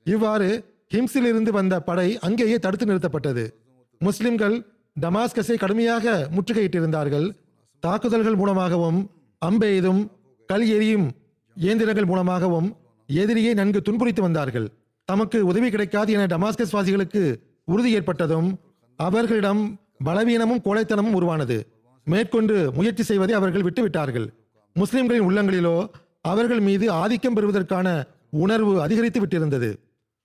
[0.06, 0.50] இவ்வாறு
[0.94, 3.44] ஹிம்ஸிலிருந்து வந்த படை அங்கேயே தடுத்து நிறுத்தப்பட்டது.
[4.02, 4.56] முஸ்லிம்கள்
[4.96, 7.28] டமாஸ்கஸை கடுமையாக முற்றுகையிட்டிருந்தார்கள்.
[7.84, 9.00] தாக்குதல்கள் மூலமாகவும்
[9.42, 10.02] அம்பெய்தும்
[10.50, 11.08] கல் எறியும்
[11.58, 12.68] இயந்திரங்கள் மூலமாகவும்
[13.10, 14.68] எதிரியை நன்கு துன்புறித்து வந்தார்கள்.
[15.10, 17.24] தமக்கு உதவி கிடைக்காது என டமாஸ்கஸ் வாசிகளுக்கு
[17.74, 18.50] உறுதி ஏற்பட்டதும்
[19.00, 19.62] அவர்களிடம்
[20.04, 21.68] பலவீனமும் கோழைத்தனமும் உருவானது.
[22.06, 24.28] மேற்கொண்டு முயற்சி செய்வதை அவர்கள் விட்டுவிட்டார்கள்.
[24.74, 25.90] முஸ்லிம்களின் உள்ளங்களிலோ
[26.22, 29.76] அவர்கள் மீது ஆதிக்கம் பெறுவதற்கான உணர்வு அதிகரித்து விட்டிருந்தது.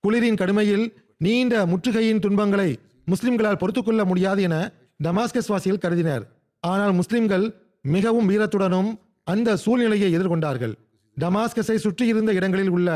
[0.03, 2.79] குளிரின் கடுமையில் நீண்ட முற்றுகையின் துன்பங்களை
[3.11, 4.71] முஸ்லிம்களால் பொறுத்துக்கொள்ள முடியாது என
[5.03, 6.23] டமாஸ்கஸ் வாசிகள் கருதினர்.
[6.59, 10.73] ஆனால் முஸ்லிம்கள் மிகவும் வீரத்துடனும் அந்த சூழ்நிலையை எதிர்கொண்டார்கள்.
[11.19, 12.89] டமாஸ்கஸை சுற்றியிருந்த இடங்களில் உள்ள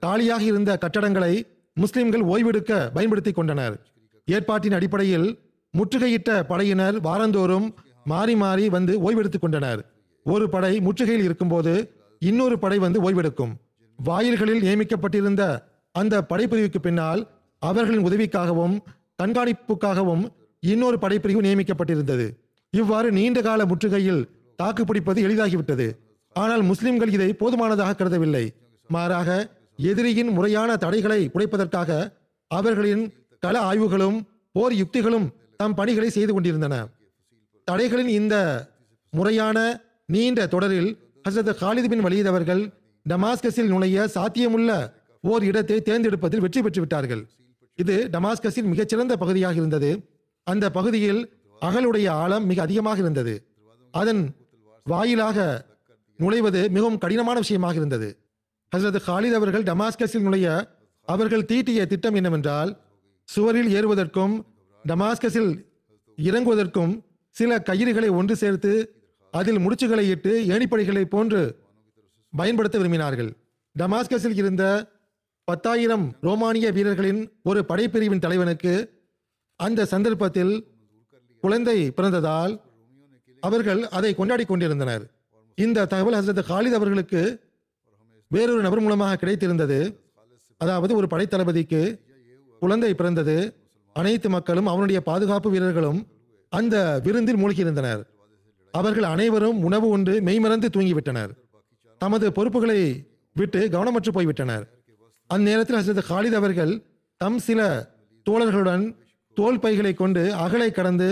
[0.00, 3.74] காலியாக இருந்த கட்டடங்களை முஸ்லிம்கள் ஓய்வெடுக்க பயன்படுத்திக் கொண்டனர்.
[4.24, 5.38] ஏற்பாட்டின் அடிப்படையில்
[5.78, 9.80] முற்றுகையிட்ட படையினர் வாரந்தோறும் மாறி மாறி வந்து ஓய்வெடுத்துக் கொண்டனர்.
[10.24, 11.72] ஒரு படை முற்றுகையில் இருக்கும்போது
[12.18, 13.52] இன்னொரு படை வந்து ஓய்வெடுக்கும்.
[13.98, 15.42] வாயில்களில் நியமிக்கப்பட்டிருந்த
[15.92, 18.76] அந்த படைப்பிரிவுக்கு பின்னால் அவர்களின் உதவிக்காகவும்
[19.22, 20.24] கண்காணிப்புக்காகவும்
[20.60, 22.26] இன்னொரு படைப்பிரிவு நியமிக்கப்பட்டிருந்தது.
[22.70, 24.22] இவ்வாறு நீண்ட கால முற்றுகையில்
[24.56, 25.86] தாக்குப்பிடிப்பது எளிதாகிவிட்டது.
[26.32, 28.44] ஆனால் முஸ்லிம்கள் இதை போதுமானதாக கருதவில்லை.
[28.88, 29.30] மாறாக
[29.76, 31.90] எதிரியின் முறையான தடைகளை உடைப்பதற்காக
[32.46, 33.04] அவர்களின்
[33.40, 34.18] கள ஆய்வுகளும்
[34.52, 35.26] போர் யுக்திகளும்
[35.62, 36.74] தம் பணிகளை செய்து கொண்டிருந்தன.
[37.68, 38.36] தடைகளின் இந்த
[39.12, 39.58] முறையான
[40.14, 40.90] நீண்ட தொடரில்
[41.26, 42.62] ஹசரத் ஹாலித் பின் வலீத் அவர்கள்
[43.06, 44.70] டமாஸ்கஸில் நுழைய சாத்தியமுள்ள
[45.30, 47.22] ஓர் இடத்தை தேர்ந்தெடுப்பதில் வெற்றி பெற்று விட்டார்கள்.
[47.78, 49.90] இது டமாஸ்கஸின் மிகச்சிறந்த பகுதியாக இருந்தது.
[50.46, 51.20] அந்த பகுதியில்
[51.62, 53.34] அகலுடைய ஆழம் மிக அதிகமாக இருந்தது.
[53.94, 54.22] அதன்
[54.86, 55.38] வாயிலாக
[56.18, 58.08] நுழைவது மிகவும் கடினமான விஷயமாக இருந்தது.
[58.72, 60.48] ஹசரத் ஹாலித் அவர்கள் டமாஸ்கஸில் நுழைய
[61.08, 62.72] அவர்கள் தீட்டிய திட்டம் என்னவென்றால்
[63.28, 64.34] சுவரில் ஏறுவதற்கும்
[64.88, 65.52] டமாஸ்கஸில்
[66.16, 66.92] இறங்குவதற்கும்
[67.30, 68.72] சில கயிறுகளை ஒன்று சேர்த்து
[69.30, 71.58] அதில் முடிச்சுகளை இட்டு ஏணிப்படிகளை போன்று
[72.32, 73.30] பயன்படுத்த விரும்பினார்கள்.
[73.78, 74.64] டமாஸ்கஸில் இருந்த
[75.44, 78.74] பத்தாயிரம் ரோமானிய வீரர்களின் ஒரு படைப்பிரிவின் தலைவனுக்கு
[79.56, 80.54] அந்த சந்தர்ப்பத்தில்
[81.40, 82.60] குழந்தை பிறந்ததால்
[83.40, 85.04] அவர்கள் அதை கொண்டாடி கொண்டிருந்தனர்.
[85.54, 87.22] இந்த தகவல் ஹசரத் ஹாலித் அவர்களுக்கு
[88.28, 89.80] வேறொரு நபர் மூலமாக கிடைத்திருந்தது.
[90.56, 92.00] அதாவது ஒரு படைத்தளபதிக்கு
[92.58, 93.36] குழந்தை பிறந்தது.
[93.92, 96.06] அனைத்து மக்களும் அவனுடைய பாதுகாப்பு வீரர்களும்
[96.48, 98.02] அந்த விருந்தில் மூழ்கியிருந்தனர்.
[98.70, 101.30] அவர்கள் அனைவரும் உணவு உண்டு மெய்மறந்து தூங்கிவிட்டனர்.
[101.98, 104.64] தமது பொறுப்புகளை விட்டு கவனமற்று போய்விட்டனர்.
[105.34, 106.82] அந்நேரத்தில் ஹசரத் ஹாலித் அவர்கள்
[107.16, 107.60] தம் சில
[108.30, 108.94] தோழர்களுடன்
[109.34, 111.08] தோல் பைகளை கொண்டு அகலை கடந்து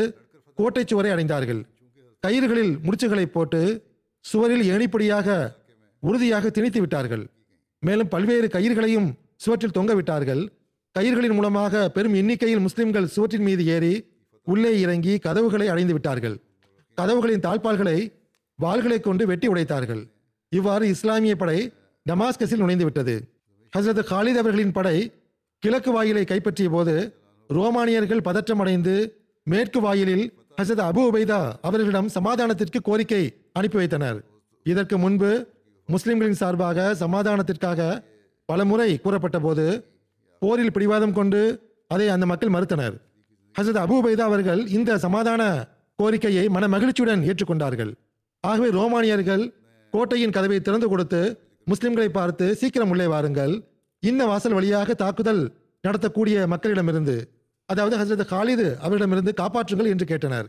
[0.54, 1.64] கோட்டை சுவரை அடைந்தார்கள்.
[2.26, 3.60] கயிறுகளில் முடிச்சுகளை போட்டு
[4.20, 5.52] சுவரில் ஏணிப்படியாக
[6.00, 7.26] உறுதியாக திணித்து விட்டார்கள்
[7.80, 10.42] மேலும் பல்வேறு கயிறுகளையும் சுவற்றில் தொங்க விட்டார்கள்.
[10.96, 13.92] கயிர்களின் மூலமாக பெரும் எண்ணிக்கையில் முஸ்லிம்கள் சுவற்றின் மீது ஏறி
[14.46, 16.36] உள்ளே இறங்கி கதவுகளை அடைந்து விட்டார்கள்.
[16.98, 17.98] கதவுகளின் தாழ்பால்களை
[18.58, 20.02] வாள்களை கொண்டு வெட்டி உடைத்தார்கள்.
[20.48, 21.58] இவ்வாறு இஸ்லாமிய படை
[22.06, 23.14] டமாஸ்கஸில் நுழைந்து விட்டது.
[23.72, 24.96] ஹசரத் ஹாலித் அவர்களின் படை
[25.58, 26.94] கிழக்கு வாயிலை கைப்பற்றிய போது
[27.50, 28.94] ரோமானியர்கள் பதற்றமடைந்து
[29.46, 30.24] மேற்கு வாயிலில்
[30.58, 33.22] ஹசரத் அபு உபைதா அவர்களிடம் சமாதானத்திற்கு கோரிக்கை
[33.52, 34.18] அனுப்பி வைத்தனர்.
[34.66, 35.30] இதற்கு முன்பு
[35.88, 38.02] முஸ்லிம்களின் சார்பாக சமாதானத்திற்காக
[38.48, 39.64] பலமுறை கூறப்பட்ட போது
[40.42, 41.40] போரில் பிடிவாதம் கொண்டு
[41.94, 42.94] அதை அந்த மக்கள் மறுத்தனர்.
[43.54, 45.42] ஹசரத் அபுபைதா அவர்கள் இந்த சமாதான
[45.98, 47.90] கோரிக்கையை மன மகிழ்ச்சியுடன் ஏற்றுக்கொண்டார்கள்.
[48.44, 49.42] ஆகவே ரோமானியர்கள்
[49.94, 51.20] கோட்டையின் கதவை திறந்து கொடுத்து
[51.66, 53.52] முஸ்லிம்களை பார்த்து சீக்கிரம் உள்ளே வாருங்கள்.
[54.02, 55.42] இந்த வாசல் வழியாக தாக்குதல்
[55.84, 57.16] நடத்தக்கூடிய மக்களிடமிருந்து
[57.68, 60.46] அதாவது ஹசரத் காலிது அவரிடமிருந்து காப்பாற்றுங்கள் என்று கேட்டனர்.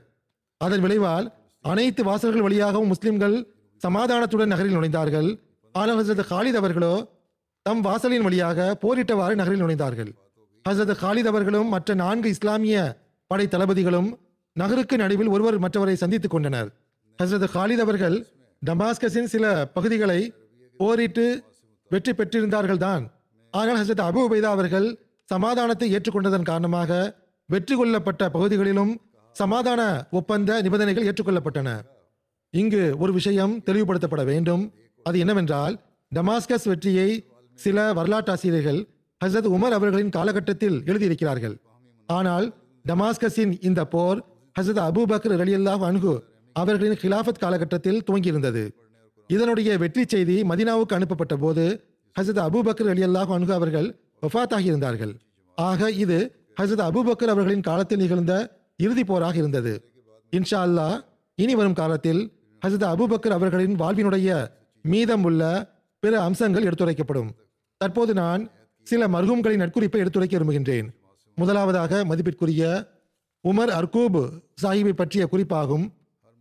[0.61, 1.27] அதன் விளைவால்
[1.61, 3.35] அனைத்து வாசல்கள் வழியாகவும் முஸ்லிம்கள்
[3.81, 5.29] சமாதானத்துடன் நகரில் நுழைந்தார்கள்.
[5.75, 6.93] ஆனால் ஹசரத் காலித் அவர்களோ
[7.61, 10.11] தம் வாசலின் வழியாக போரிட்டவாறு நகரில் நுழைந்தார்கள்.
[10.69, 12.97] ஹசரத் காலித் அவர்களும் மற்ற நான்கு இஸ்லாமிய
[13.27, 14.19] படை தளபதிகளும்
[14.53, 16.69] நகருக்கு நடுவில் ஒருவர் மற்றவரை சந்தித்துக் கொண்டனர்.
[17.23, 18.27] ஹசரத் காலித் அவர்கள்
[18.65, 20.33] டமாஸ்கஸின் சில பகுதிகளை
[20.77, 21.43] போரிட்டு
[21.89, 23.11] வெற்றி பெற்றிருந்தார்கள் தான்
[23.51, 29.01] ஆனால் ஹசரத் அபு உபைதா அவர்கள் சமாதானத்தை ஏற்றுக்கொண்டதன் காரணமாக வெற்றி கொள்ளப்பட்ட பகுதிகளிலும்
[29.31, 31.69] சமாதான ஒப்பந்த நிபந்தனைகள் ஏற்றுக்கொள்ளப்பட்டன.
[32.49, 34.73] இங்கு ஒரு விஷயம் தெளிவுபடுத்தப்பட வேண்டும்.
[35.03, 35.79] அது என்னவென்றால்
[36.15, 37.25] டமாஸ்கஸ் வெற்றியை
[37.63, 38.79] சில வரலாற்றாசிரியர்கள்
[39.21, 41.55] ஹசரத் உமர் அவர்களின் காலகட்டத்தில் எழுதியிருக்கிறார்கள்.
[42.09, 42.45] ஆனால்
[42.85, 44.19] டமாஸ்கஸின் இந்த போர்
[44.55, 46.13] ஹசரத் அபுபக்கர் ரலியல்லாஹ் அன்ஹு
[46.55, 48.63] அவர்களின் ஹிலாஃபத் காலகட்டத்தில் துவங்கியிருந்தது.
[49.29, 51.65] இதனுடைய வெற்றி செய்தி மதினாவுக்கு அனுப்பப்பட்ட போது
[52.15, 53.87] ஹசரத் அபுபக்கர் ரலியல்லாஹு அன்ஹு அவர்கள்
[54.27, 55.13] ஒஃபாத்தாகி இருந்தார்கள்
[55.57, 56.17] ஆக இது
[56.59, 58.33] ஹசரத் அபுபக்கர் அவர்களின் காலத்தில் நிகழ்ந்த
[58.85, 59.73] இறுதி போராக இருந்தது.
[60.33, 60.97] இன்ஷா அல்லாஹ்
[61.37, 62.21] இனி வரும் காலத்தில்
[62.61, 64.29] ஹசரத் அபுபக்கர் அவர்களின் வாழ்வினுடைய
[64.85, 65.41] மீதம் உள்ள
[66.03, 67.29] பிற அம்சங்கள் எடுத்துரைக்கப்படும்.
[67.81, 68.41] தற்போது நான்
[68.87, 70.87] சில மர்ஹூம்களின் நட்குறிப்பை எடுத்துரைக்க விரும்புகின்றேன்.
[71.37, 72.63] முதலாவதாக மதிப்பிற்குரிய
[73.45, 74.19] உமர் அர்கூப்
[74.61, 75.85] சாஹிபை பற்றிய குறிப்பாகும்.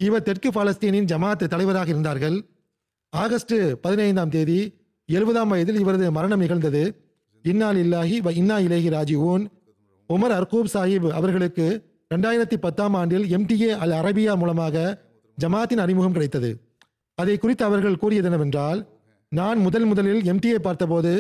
[0.01, 2.37] இவர் தெற்கு பாலஸ்தீனின் ஜமாத் தலைவராக இருந்தார்கள்.
[3.13, 4.59] ஆகஸ்ட் பதினைந்தாம் தேதி
[5.09, 6.83] எழுபதாம் வயதில் இவரது மரணம் நிகழ்ந்தது.
[7.45, 9.45] இன்னால் இல்லாஹி வ இன்னா இலேஹி ராஜிவூன்
[10.11, 11.67] உமர் அர்கூப் சாஹிப் அவர்களுக்கு
[12.15, 14.77] ரெண்டாயிரத்தி பத்தாம் ஆண்டில் எம்டிஏ அல் அரபியா மூலமாக
[15.39, 16.51] ஜமாத்தின் அறிமுகம் கிடைத்தது.
[17.19, 18.81] அதை குறித்து அவர்கள் கூறியது என்னவென்றால்
[19.33, 21.11] நான் முதல் முதலில் எம்டியை பார்த்தபோது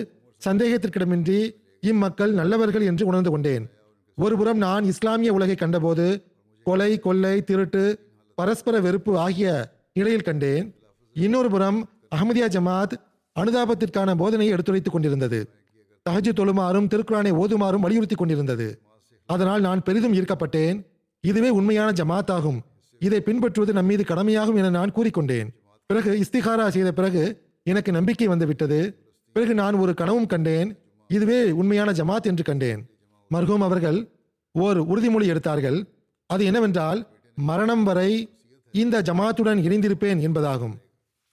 [0.47, 3.65] சந்தேகத்திற்கிடமின்றி இம்மக்கள் நல்லவர்கள் என்று உணர்ந்து கொண்டேன்.
[4.17, 6.07] ஒருபுறம் நான் இஸ்லாமிய உலகை கண்டபோது
[6.67, 7.83] கொலை கொள்ளை திருட்டு
[8.35, 10.75] பரஸ்பர வெறுப்பு ஆகிய நிலையில் கண்டேன்.
[11.17, 11.79] இன்னொரு புறம்
[12.17, 12.95] அஹமதியா ஜமாத்
[13.37, 15.41] அனுதாபத்திற்கான போதனையை எடுத்துரைத்துக் கொண்டிருந்தது.
[16.11, 18.83] தஹஜு தொழுமாறும் திருக்குறானை ஓதுமாறும் வலியுறுத்தி கொண்டிருந்தது.
[19.27, 20.81] அதனால் நான் பெரிதும் ஈர்க்கப்பட்டேன்.
[21.25, 22.59] இதுவே உண்மையான ஜமாத் ஆகும்
[22.99, 25.49] இதை பின்பற்றுவது நம் மீது கடமையாகும் என நான் கூறிக்கொண்டேன்.
[25.87, 27.25] பிறகு இஸ்திகாரா செய்த பிறகு
[27.63, 28.79] எனக்கு நம்பிக்கை வந்துவிட்டது.
[29.33, 30.79] பிறகு நான் ஒரு கனவும் கண்டேன்.
[31.09, 32.91] இதுவே உண்மையான ஜமாத் என்று கண்டேன்.
[33.35, 34.09] மர்ஹூம் அவர்கள்
[34.53, 35.85] ஓர் உறுதிமொழி எடுத்தார்கள்.
[36.27, 38.29] அது என்னவென்றால் மரணம் வரை
[38.73, 40.73] இந்த ஜமாத்துடன் இணைந்திருப்பேன் என்பதாகும்.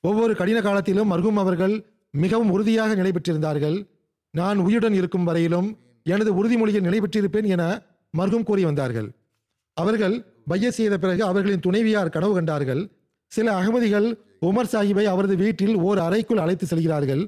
[0.02, 3.88] ஒவ்வொரு கடின காலத்திலும் மர்ஹூம் அவர்கள் மிகவும் உறுதியாக நிலை பெற்றிருந்தார்கள்.
[4.32, 7.82] நான் உயிருடன் இருக்கும் வரையிலும் எனது உறுதிமொழியில் நிலை பெற்றிருப்பேன் என
[8.18, 9.12] மர்ஹூம் கூறி வந்தார்கள்.
[9.74, 12.90] அவர்கள் பைய செய்த பிறகு அவர்களின் துணைவியார் கனவு கண்டார்கள்.
[13.28, 17.24] சில அகமதிகள் உமர் சாஹிப்பை அவரது வீட்டில் ஓர் அறைக்குள் அழைத்து செல்கிறார்கள்.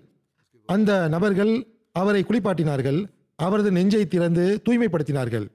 [0.69, 1.53] அந்த நபர்கள்
[1.91, 2.99] அவரை குளிப்பாட்டினார்கள்.
[3.35, 5.45] அவரது நெஞ்சை திறந்து தூய்மைப்படுத்தினார்கள்.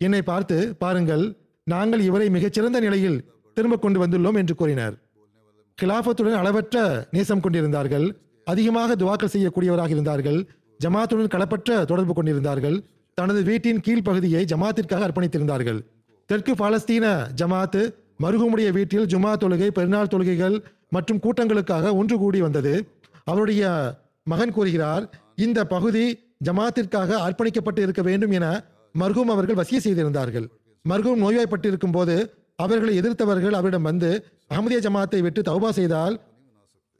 [0.00, 1.24] என்னை பார்த்து பாருங்கள்
[1.66, 3.18] நாங்கள் இவரை மிகச்சிறந்த நிலையில்
[3.56, 4.94] திரும்ப கொண்டு வந்துள்ளோம் என்று கூறினர்.
[5.78, 6.76] கிலாஃபத்துடன் அளவற்ற
[7.10, 8.06] நேசம் கொண்டிருந்தார்கள்.
[8.46, 10.38] அதிகமாக துவாக்கல் செய்யக்கூடியவராக இருந்தார்கள்.
[10.80, 12.76] ஜமாத்துடன் களப்பற்ற தொடர்பு கொண்டிருந்தார்கள்.
[13.14, 15.80] தனது வீட்டின் கீழ்ப்பகுதியை ஜமாத்திற்காக அர்ப்பணித்திருந்தார்கள்.
[16.30, 17.06] தெற்கு பாலஸ்தீன
[17.40, 17.82] ஜமாத்து
[18.22, 20.56] மருகுமுடைய வீட்டில் ஜுமா தொழுகை பெருநாள் தொழுகைகள்
[20.92, 22.72] மற்றும் கூட்டங்களுக்காக ஒன்று கூடி வந்தது.
[23.30, 23.62] அவருடைய
[24.26, 25.04] மகன் கூறுகிறார்
[25.44, 26.04] இந்த பகுதி
[26.46, 28.46] ஜமாத்திற்காக அர்ப்பணிக்கப்பட்டு இருக்க வேண்டும் என
[28.94, 30.46] மர்ஹூம் அவர்கள் வசிய செய்திருந்தார்கள்.
[30.84, 32.16] மர்ஹூம் நோய்வாய்ப்பட்டிருக்கும் போது
[32.64, 34.10] அவர்களை எதிர்த்தவர்கள் அவரிடம் வந்து
[34.52, 36.14] அகமதிய ஜமாத்தை விட்டு தௌபா செய்தால்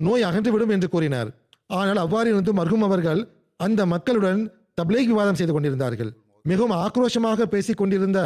[0.00, 1.30] நோய் அகன்றுவிடும் என்று கூறினார்.
[1.78, 3.20] ஆனால் அவ்வாறு இருந்து மர்ஹூம் அவர்கள்
[3.60, 4.40] அந்த மக்களுடன்
[4.80, 6.10] தப்லேக் விவாதம் செய்து கொண்டிருந்தார்கள்.
[6.44, 8.20] மிகவும் ஆக்ரோஷமாக பேசிக் கொண்டிருந்த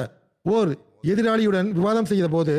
[0.45, 0.71] ஓர்
[1.13, 2.55] எதிராளியுடன் விவாதம் செய்த போது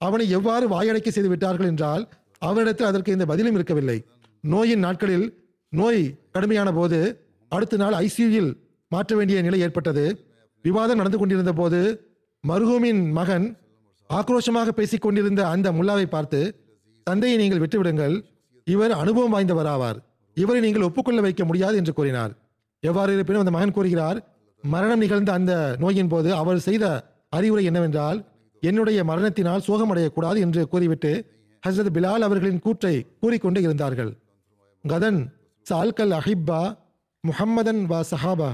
[0.00, 2.02] அவனை எவ்வாறு வாயடைக்க செய்து விட்டார்கள் என்றால்
[2.48, 3.98] அவரிடத்தில் அதற்கு இந்த பதிலும் இருக்கவில்லை.
[4.44, 5.26] நோயின் நாட்களில்
[5.72, 6.02] நோய்
[6.34, 6.98] கடுமையான போது
[7.52, 8.50] அடுத்த நாள் ஐசியூயில்
[8.92, 10.04] மாற்ற வேண்டிய நிலை ஏற்பட்டது.
[10.64, 11.80] விவாதம் நடந்து கொண்டிருந்த போது
[12.44, 13.46] மர்ஹூமின் மகன்
[14.10, 16.40] ஆக்ரோஷமாக பேசிக் கொண்டிருந்த அந்த முல்லாவை பார்த்து
[17.06, 18.14] தந்தையை நீங்கள் விட்டுவிடுங்கள்.
[18.66, 19.98] இவர் அனுபவம் வாய்ந்தவராவார்.
[20.36, 22.32] இவரை நீங்கள் ஒப்புக்கொள்ள வைக்க முடியாது என்று கூறினார்.
[22.82, 24.18] எவ்வாறு இருப்பினும் அந்த மகன் கூறுகிறார்
[24.64, 26.84] மரணம் நிகழ்ந்த அந்த நோயின் போது அவர் செய்த
[27.36, 28.18] அறிவுரை என்னவென்றால்
[28.62, 31.12] என்னுடைய மரணத்தினால் சோகமடையக்கூடாது என்று கூறிவிட்டு
[31.66, 34.10] ஹசரத் பிலால் அவர்களின் கூற்றை கூறிக்கொண்டு இருந்தார்கள்.
[34.84, 35.20] கதன்
[35.66, 36.60] சால்கல் அஹிப்பா
[37.24, 38.50] முஹம்மதன் வா சஹாபா.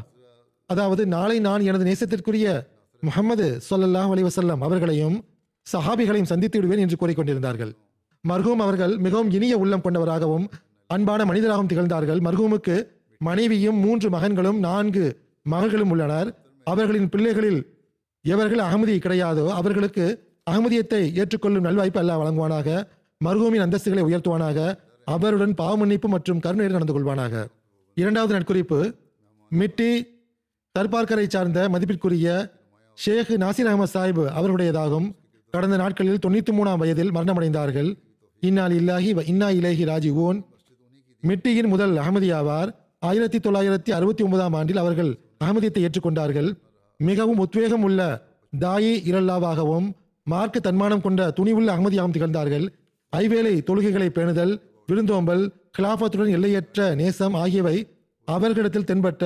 [0.70, 2.46] அதாவது நாளை நான் எனது நேசத்திற்குரிய
[3.02, 5.16] முஹம்மது சொல்லல்லாஹ் அலி வசல்லம் அவர்களையும்
[5.66, 7.72] சஹாபிகளையும் சந்தித்து விடுவேன் என்று கூறிக்கொண்டிருந்தார்கள்.
[8.24, 10.46] மர்ஹூம் அவர்கள் மிகவும் இனிய உள்ளம் கொண்டவராகவும்
[10.90, 12.20] அன்பான மனிதராகவும் திகழ்ந்தார்கள்.
[12.26, 12.76] மர்ஹூமுக்கு
[13.20, 15.04] மனைவியும் மூன்று மகன்களும் நான்கு
[15.52, 16.28] மகள்களும் உள்ளனர்.
[16.66, 17.60] அவர்களின் பிள்ளைகளில்
[18.24, 20.04] எவர்கள் அகமதி கிடையாதோ அவர்களுக்கு
[20.50, 22.68] அகமதியத்தை ஏற்றுக்கொள்ளும் நல்வாய்ப்பு அல்லாஹ் வழங்குவானாக.
[23.24, 24.58] மர்ஹூமின் அந்தஸ்துகளை உயர்த்துவானாக
[25.14, 27.34] அவருடன் பாவமன்னிப்பு மற்றும் கருணையுடன் நடந்து கொள்வானாக.
[27.96, 28.78] இரண்டாவது நட்குறிப்பு
[29.50, 29.90] மிட்டி
[30.74, 32.28] தர்பார்கரை சார்ந்த மதிப்பிற்குரிய
[32.98, 35.08] ஷேக் நாசிர் அகமது சாஹிப் அவருடையதாகும்
[35.54, 37.90] கடந்த நாட்களில் தொண்ணூத்தி மூணாம் வயதில் மரணமடைந்தார்கள்.
[38.42, 40.38] இன்னால் இல்லாஹி வ இன்னா இலேஹி ஓன்
[41.22, 42.70] மிட்டியின் முதல் அகமதியாவார்.
[43.08, 45.10] ஆயிரத்தி தொள்ளாயிரத்தி அறுபத்தி ஒன்பதாம் ஆண்டில் அவர்கள்
[45.44, 46.48] அகமதியத்தை ஏற்றுக்கொண்டார்கள்.
[47.00, 48.00] மிகவும் உத்வேகம் உள்ள
[48.64, 49.88] தாயி இரல்லாவாகவும்
[50.26, 52.66] மார்க்க தன்மானம் கொண்ட துணிவுள்ள அகமதியாகவும் திகழ்ந்தார்கள்.
[53.12, 54.52] ஐவேளை தொழுகைகளை பேணுதல்
[54.90, 55.42] விருந்தோம்பல்
[55.76, 57.76] கிலாபத்துடன் எல்லையற்ற நேசம் ஆகியவை
[58.28, 59.24] அவர்களிடத்தில் தென்பட்ட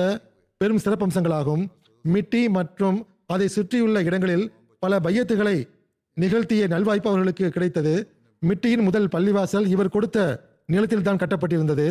[0.61, 1.63] பெரும் சிறப்பம்சங்களாகும்.
[2.05, 2.97] மிட்டி மற்றும்
[3.33, 4.45] அதை சுற்றியுள்ள இடங்களில்
[4.83, 5.55] பல பையத்துகளை
[6.17, 7.93] நிகழ்த்திய நல்வாய்ப்பு அவர்களுக்கு கிடைத்தது.
[8.41, 10.17] மிட்டியின் முதல் பள்ளிவாசல் இவர் கொடுத்த
[10.73, 11.87] நிலத்தில் தான் கட்டப்பட்டிருந்தது.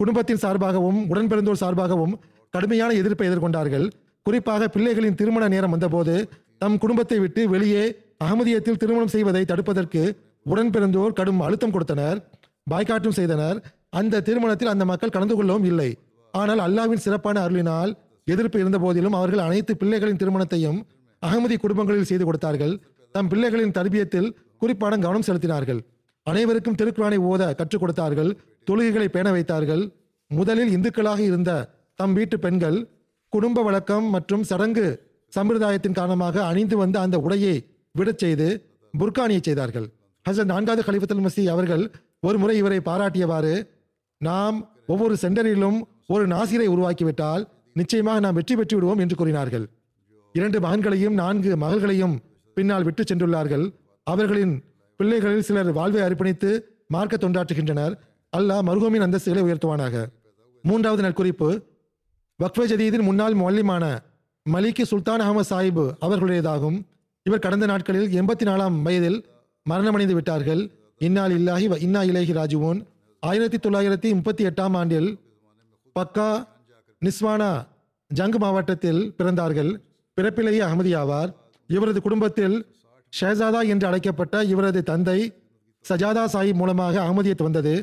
[0.00, 2.14] குடும்பத்தின் சார்பாகவும் உடன்பிறந்தோர் சார்பாகவும்
[2.54, 3.86] கடுமையான எதிர்ப்பை எதிர்கொண்டார்கள்.
[4.26, 6.14] குறிப்பாக பிள்ளைகளின் திருமண நேரம் வந்தபோது
[6.62, 7.84] தம் குடும்பத்தை விட்டு வெளியே
[8.24, 10.02] அகமதியத்தில் திருமணம் செய்வதை தடுப்பதற்கு
[10.50, 12.18] உடன்பிறந்தோர் கடும் அழுத்தம் கொடுத்தனர்
[12.70, 13.58] பாய்காட்டும் செய்தனர்.
[13.98, 15.90] அந்த திருமணத்தில் அந்த மக்கள் கலந்து கொள்ளவும் இல்லை.
[16.34, 17.90] ஆனால் அல்லாவின் சிறப்பான அருளினால்
[18.26, 20.78] எதிர்ப்பு இருந்த போதிலும் அவர்கள் அனைத்து பிள்ளைகளின் திருமணத்தையும்
[21.22, 22.74] அகமதி குடும்பங்களில் செய்து கொடுத்தார்கள்.
[23.14, 24.28] தம் பிள்ளைகளின் தர்பியத்தில்
[24.62, 25.80] குறிப்பான கவனம் செலுத்தினார்கள்.
[26.26, 28.30] அனைவருக்கும் திருக்குறானை ஓத கற்றுக் கொடுத்தார்கள்.
[28.68, 29.82] தொழுகைகளை பேண வைத்தார்கள்.
[30.30, 31.50] முதலில் இந்துக்களாக இருந்த
[32.00, 32.78] தம் வீட்டு பெண்கள்
[33.32, 34.86] குடும்ப வழக்கம் மற்றும் சடங்கு
[35.32, 37.54] சம்பிரதாயத்தின் காரணமாக அணிந்து வந்த அந்த உடையை
[37.98, 38.46] விடச் செய்து
[38.94, 39.88] புர்கானியை செய்தார்கள்.
[40.26, 43.68] ஹசரத் நான்காவது கலிபத்துல் மசி அவர்கள் ஒரு முறை இவரை பாராட்டியவாறு
[44.20, 47.44] நாம் ஒவ்வொரு சென்டரிலும் ஒரு நாசிரை உருவாக்கிவிட்டால்
[47.74, 49.64] நிச்சயமாக நாம் வெற்றி பெற்று விடுவோம் என்று கூறினார்கள்.
[50.32, 52.14] இரண்டு மகன்களையும் நான்கு மகள்களையும்
[52.54, 53.64] பின்னால் விட்டு சென்றுள்ளார்கள்.
[54.04, 54.54] அவர்களின்
[54.96, 56.50] பிள்ளைகளில் சிலர் வாழ்வை அர்ப்பணித்து
[56.88, 57.94] மார்க்க தொண்டாற்றுகின்றனர்.
[58.36, 60.04] அல்லாஹ் மருகமின் அந்தஸ்துகளை உயர்த்துவானாக.
[60.62, 61.48] மூன்றாவது நற்குறிப்பு
[62.38, 63.84] வக்ஃபே ஜதீதின் முன்னாள் மொல்லிமான
[64.46, 66.78] மலிக்கு சுல்தான் அகமது சாஹிப் அவர்களுடையதாகும்.
[67.22, 69.18] இவர் கடந்த நாட்களில் எண்பத்தி நாலாம் வயதில்
[69.66, 70.62] மரணமடைந்து விட்டார்கள்.
[71.06, 72.80] இன்னால் இல்லாஹி வ இன்னா இலேஹி ராஜுவோன்
[73.22, 75.08] ஆயிரத்தி தொள்ளாயிரத்தி முப்பத்தி எட்டாம் ஆண்டில்
[75.96, 76.30] பக்கா
[77.02, 77.50] நிஸ்வானா
[78.10, 79.70] ஜங்கு மாவட்டத்தில் பிறந்தார்கள்.
[80.16, 81.30] பிறப்பிலேயே அகமதியாவார்.
[81.68, 82.56] இவரது குடும்பத்தில்
[83.12, 85.18] ஷேசாதா என்று அழைக்கப்பட்ட இவரது தந்தை
[85.84, 87.74] சஜாதா சாஹிப் மூலமாக அகமதியத் வந்தது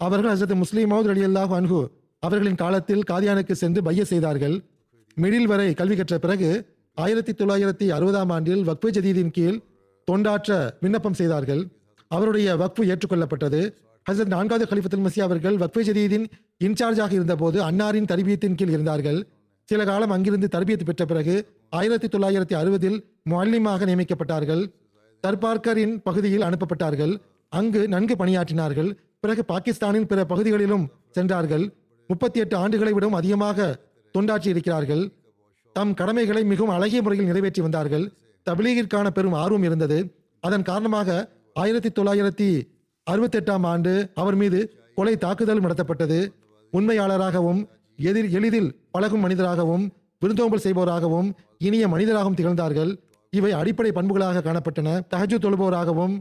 [0.00, 1.80] அவர்கள் ஹசரத் முஸ்லீம் மவுத் அலி அல்லாஹ் அன்ஹு
[2.22, 4.56] அவர்களின் காலத்தில் காதியானுக்கு சென்று பைய செய்தார்கள்.
[5.16, 6.50] மிடில் வரை கல்வி கற்ற பிறகு
[6.98, 9.58] ஆயிரத்தி தொள்ளாயிரத்தி அறுபதாம் ஆண்டில் வக்ஃபு ஜதீதின் கீழ்
[10.08, 11.62] தொண்டாற்ற விண்ணப்பம் செய்தார்கள்.
[12.10, 13.60] அவருடைய வக்ஃபு ஏற்றுக்கொள்ளப்பட்டது.
[14.06, 16.26] ஹசரத் நான்காவது கலிஃபத்துல் மசி அவர்கள் வக்ஃபு ஜதீதின்
[16.64, 19.18] இன்சார்ஜாக இருந்தபோது அன்னாரின் தர்பியத்தின் கீழ் இருந்தார்கள்.
[19.68, 21.34] சில காலம் அங்கிருந்து தரபியத்து பெற்ற பிறகு
[21.70, 22.98] ஆயிரத்தி தொள்ளாயிரத்தி அறுபதில்
[23.30, 24.62] மல்லிமாக நியமிக்கப்பட்டார்கள்.
[25.26, 27.12] தர்பார்கரின் பகுதியில் அனுப்பப்பட்டார்கள்.
[27.48, 28.90] அங்கு நன்கு பணியாற்றினார்கள்.
[29.20, 31.64] பிறகு பாகிஸ்தானின் பிற பகுதிகளிலும் சென்றார்கள்.
[32.10, 33.66] முப்பத்தி எட்டு ஆண்டுகளை விடவும் அதிகமாக
[34.14, 35.04] தொண்டாற்றி இருக்கிறார்கள்
[35.76, 38.06] தம் கடமைகளை மிகவும் அழகிய முறையில் நிறைவேற்றி வந்தார்கள்.
[38.48, 39.98] தபிலீகிற்கான பெரும் ஆர்வம் இருந்தது.
[40.44, 41.18] அதன் காரணமாக
[41.62, 42.48] ஆயிரத்தி தொள்ளாயிரத்தி
[43.06, 43.92] அறுபத்தெட்டாம் ஆண்டு
[44.22, 44.58] அவர் மீது
[44.94, 46.18] கொலை தாக்குதல் நடத்தப்பட்டது.
[46.72, 47.60] உண்மையாளராகவும்
[48.08, 49.84] எதிர் எளிதில் பழகும் மனிதராகவும்
[50.22, 51.28] விருந்தோம்பல் செய்பவராகவும்
[51.66, 52.90] இனிய மனிதராகவும் திகழ்ந்தார்கள்.
[53.32, 54.88] இவை அடிப்படை பண்புகளாக காணப்பட்டன.
[55.12, 56.14] தகஜு தொழுபவராகவும்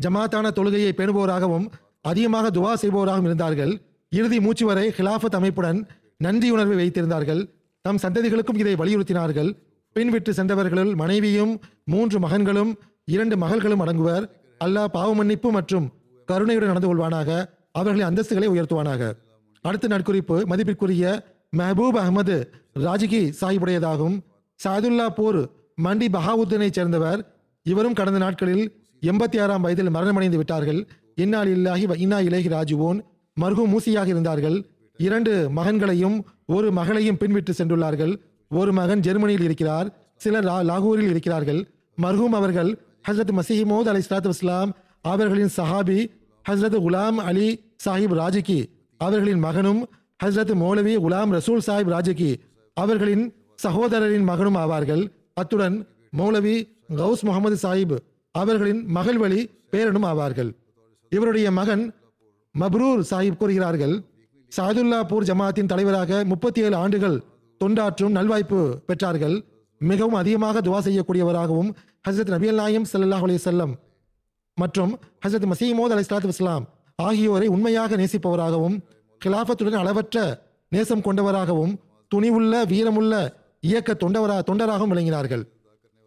[0.00, 1.66] ஜமாத்தான தொழுகையை பேணுபவராகவும்
[2.10, 3.72] அதிகமாக துவா செய்பவராகவும் இருந்தார்கள்.
[4.12, 5.78] இறுதி மூச்சு வரை ஹிலாஃபத் அமைப்புடன்
[6.24, 7.42] நன்றியுணர்வை வைத்திருந்தார்கள்.
[7.84, 9.50] தம் சந்ததிகளுக்கும் இதை வலியுறுத்தினார்கள்.
[9.96, 12.72] பின்விட்டு சென்றவர்களில் சென்றவர்களுள் மனைவியும் மூன்று மகன்களும்
[13.04, 14.24] இரண்டு மகள்களும் அடங்குவர்.
[14.64, 15.86] அல்லாஹ் பாவமன்னிப்பு மற்றும்
[16.24, 17.48] கருணையுடன் நடந்து கொள்வானாக.
[17.72, 19.12] அவர்களின் அந்தஸ்துகளை உயர்த்துவானாக.
[19.60, 21.24] அடுத்த நட்குறிப்பு மதிப்பிற்குரிய
[21.56, 22.36] மெஹபூப் அகமது
[22.78, 24.20] ராஜிகி சாஹிபுடையதாகும்.
[24.64, 25.40] சாதுல்லா போர்
[25.84, 27.20] மண்டி பஹாவுத்தனை சேர்ந்தவர்.
[27.62, 28.64] இவரும் கடந்த நாட்களில்
[29.00, 30.86] எண்பத்தி ஆறாம் வயதில் மரணமடைந்து விட்டார்கள்.
[31.14, 33.00] இன்னால் இல்லாஹி இன்னா இலகி ராஜுவோன்.
[33.40, 34.64] மருகு மூசியாக இருந்தார்கள்.
[34.96, 38.14] இரண்டு மகன்களையும் ஒரு மகளையும் பின்விட்டு சென்றுள்ளார்கள்.
[38.50, 41.60] ஒரு மகன் ஜெர்மனியில் இருக்கிறார் சிலர் லாகூரில் இருக்கிறார்கள்.
[41.98, 42.70] மர்ஹூம் அவர்கள்
[43.08, 44.70] ஹஸ்ரத் மசிஹிமோத் அலி சலாத்து இஸ்லாம்
[45.12, 45.98] அவர்களின் சஹாபி
[46.44, 47.48] ஹஸ்ரத் குலாம் அலி
[47.84, 48.58] சாஹிப் ராஜிகி
[49.00, 49.80] அவர்களின் மகனும்
[50.24, 52.30] ஹஸ்ரத் மௌலவி குலாம் ரசூல் சாஹிப் ராஜிகி
[52.76, 53.24] அவர்களின்
[53.64, 55.02] சகோதரரின் மகனும் ஆவார்கள்.
[55.40, 55.76] அத்துடன்
[56.18, 56.56] மௌலவி
[56.96, 57.96] கவுஸ் முகமது சாஹிப்
[58.34, 59.40] அவர்களின் மகள் வழி
[59.72, 60.50] பேரனும் ஆவார்கள்.
[61.12, 61.84] இவருடைய மகன்
[62.54, 63.94] மப்ரூர் சாஹிப் கூறுகிறார்கள்
[64.52, 67.16] சாதுல்லாபூர் ஜமாத்தின் தலைவராக முப்பத்தி ஏழு ஆண்டுகள்
[67.64, 69.36] தொண்டாற்றும் நல்வாய்ப்பு பெற்றார்கள்.
[69.80, 71.70] மிகவும் அதிகமாக துவா செய்யக்கூடியவராகவும்
[72.08, 73.72] ஹசரத் நபி நாயம் சல்லாஹ் அலி செல்லம்
[74.54, 74.92] மற்றும்
[75.24, 76.64] ஹசரத் மசீமோத் அலை சலாத்து இஸ்லாம்
[76.96, 78.76] ஆகியோரை உண்மையாக நேசிப்பவராகவும்
[79.24, 80.16] கிலாஃபத்துடன் அளவற்ற
[80.68, 81.74] நேசம் கொண்டவராகவும்
[82.10, 83.14] துணிவுள்ள வீரமுள்ள
[83.60, 85.44] இயக்க தொண்டவரா தொண்டராகவும் விளங்கினார்கள்.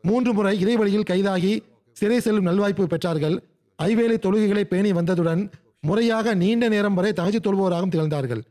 [0.04, 1.54] மூன்று முறை இறைவழியில் கைதாகி
[1.98, 3.36] சிறை செல்லும் நல்வாய்ப்பு பெற்றார்கள்.
[3.80, 5.42] ஐவேளை தொழுகைகளை பேணி வந்ததுடன்
[5.82, 8.42] முறையாக நீண்ட நேரம் வரை தகச்சு தொழுபவராகவும் திகழ்ந்தார்கள்.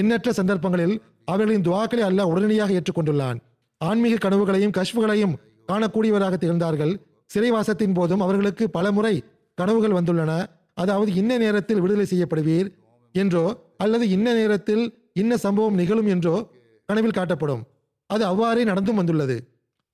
[0.00, 0.94] எண்ணற்ற சந்தர்ப்பங்களில்
[1.32, 3.38] அவர்களின் துவாக்களை அல்லாஹ் உடனடியாக ஏற்றுக்கொண்டுள்ளான்.
[3.80, 5.34] ஆன்மீக கனவுகளையும் கஷ்புகளையும்
[5.68, 6.92] காணக்கூடியவராக திகழ்ந்தார்கள்.
[7.30, 9.14] சிறைவாசத்தின் போதும் அவர்களுக்கு பல முறை
[9.58, 10.32] கனவுகள் வந்துள்ளன.
[10.82, 12.68] அதாவது இன்ன நேரத்தில் விடுதலை செய்யப்படுவீர்
[13.14, 13.44] என்றோ
[13.84, 14.84] அல்லது இன்ன நேரத்தில்
[15.22, 16.36] இன்ன சம்பவம் நிகழும் என்றோ
[16.88, 17.62] கனவில் காட்டப்படும்.
[18.10, 19.36] அது அவ்வாறே நடந்தும் வந்துள்ளது.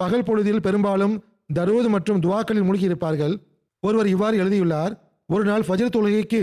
[0.01, 1.15] பகல் பொழுதில் பெரும்பாலும்
[1.57, 3.35] தருவது மற்றும் துவாக்களில் மூழ்கி இருப்பார்கள்
[3.83, 4.93] ஒருவர் இவ்வாறு எழுதியுள்ளார்
[5.29, 6.43] ஒரு நாள் ஃபஜர் தொழுகைக்கு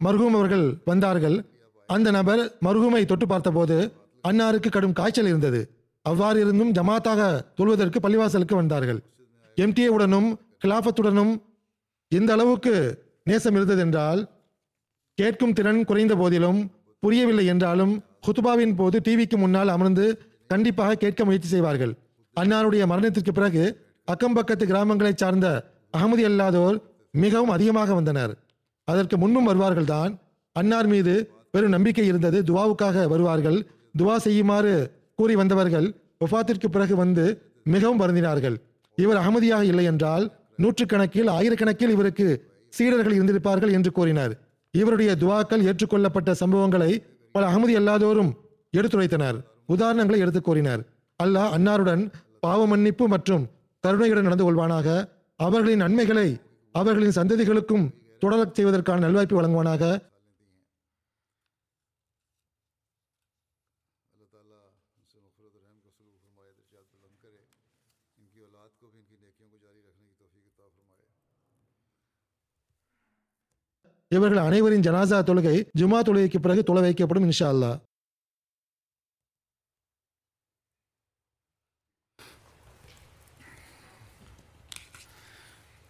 [0.00, 1.36] மர்ஹூம் அவர்கள் வந்தார்கள்.
[1.94, 3.76] அந்த நபர் மருகுமை தொட்டு பார்த்தபோது
[4.24, 5.60] அன்னாருக்கு கடும் காய்ச்சல் இருந்தது.
[6.06, 7.22] அவ்வாறு இருந்தும் ஜமாத்தாக
[7.58, 9.00] தொழுவதற்கு பள்ளிவாசலுக்கு வந்தார்கள்.
[9.56, 10.28] எம்டிஏவுடனும்
[10.62, 11.32] கிலாபத்துடனும்
[12.12, 12.74] எந்த அளவுக்கு
[13.30, 14.20] நேசம் இருந்ததென்றால்
[15.18, 16.60] கேட்கும் திறன் குறைந்த போதிலும்
[17.02, 17.94] புரியவில்லை என்றாலும்
[18.26, 20.06] ஹுத்துபாவின் போது டிவிக்கு முன்னால் அமர்ந்து
[20.52, 21.92] கண்டிப்பாக கேட்க முயற்சி செய்வார்கள்.
[22.36, 23.64] அன்னாருடைய மரணத்திற்கு பிறகு
[24.08, 25.46] அக்கம்பக்கத்து கிராமங்களைச் சார்ந்த
[25.98, 26.78] அகமதி அல்லாதோர்
[27.24, 28.32] மிகவும் அதிகமாக வந்தனர்.
[28.88, 30.12] அதற்கு முன்பும் வருவார்கள் தான்
[30.56, 31.14] அன்னார் மீது
[31.50, 32.38] பெரும் நம்பிக்கை இருந்தது.
[32.42, 33.58] துவாவுக்காக வருவார்கள்.
[33.98, 34.72] துவா செய்யுமாறு
[35.14, 35.86] கூறி வந்தவர்கள்
[36.24, 37.24] ஒஃபாத்திற்கு பிறகு வந்து
[37.64, 38.56] மிகவும் வருந்தினார்கள்.
[38.98, 40.24] இவர் அகமதியாக இல்லை என்றால்
[40.62, 42.26] நூற்றுக்கணக்கில் ஆயிரக்கணக்கில் இவருக்கு
[42.68, 44.32] சீடர்கள் இருந்திருப்பார்கள் என்று கூறினார்.
[44.74, 46.90] இவருடைய துவாக்கள் ஏற்றுக்கொள்ளப்பட்ட சம்பவங்களை
[47.34, 48.30] பல அகமதி அல்லாதோரும்
[48.76, 49.38] எடுத்துரைத்தனர்.
[49.74, 50.82] உதாரணங்களை எடுத்து கூறினார்.
[51.22, 52.02] அல்லாஹ் அன்னாருடன்
[52.40, 53.44] பாவ மன்னிப்பு மற்றும்
[53.84, 54.88] கருணையுடன் நடந்து கொள்வானாக.
[55.40, 56.28] அவர்களின் நன்மைகளை
[56.74, 57.86] அவர்களின் சந்ததிகளுக்கும்
[58.22, 59.84] தொடரச் செய்வதற்கான நல்வாய்ப்பு வழங்குவானாக.
[74.10, 77.70] இவர்கள் அனைவரின் ஜனாசா தொழுகை ஜுமா தொழுகைக்கு பிறகு தொலை வைக்கப்படும் இன்ஷா அல்லா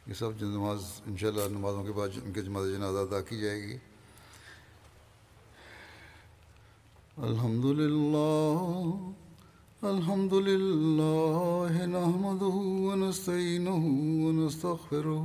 [0.06, 3.20] یہ سب جو نماز ان شاء اللہ نمازوں کے بعد ان کے جماعت جنازہ ادا
[3.28, 3.76] کی جائے گی
[7.26, 8.24] الحمد للہ
[9.82, 12.56] الحمد للہ نحمده
[12.96, 13.76] نسخر
[14.24, 15.24] ونستغفره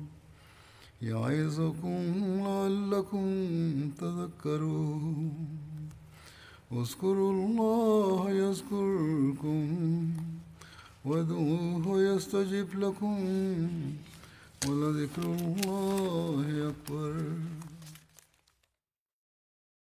[1.01, 2.01] يعظكم
[2.45, 3.25] لعلكم
[3.97, 5.33] تذكرون.
[6.71, 9.65] اذكروا الله يذكركم
[11.05, 13.17] وادعوه يستجب لكم
[14.67, 17.13] ولذكر الله أكبر.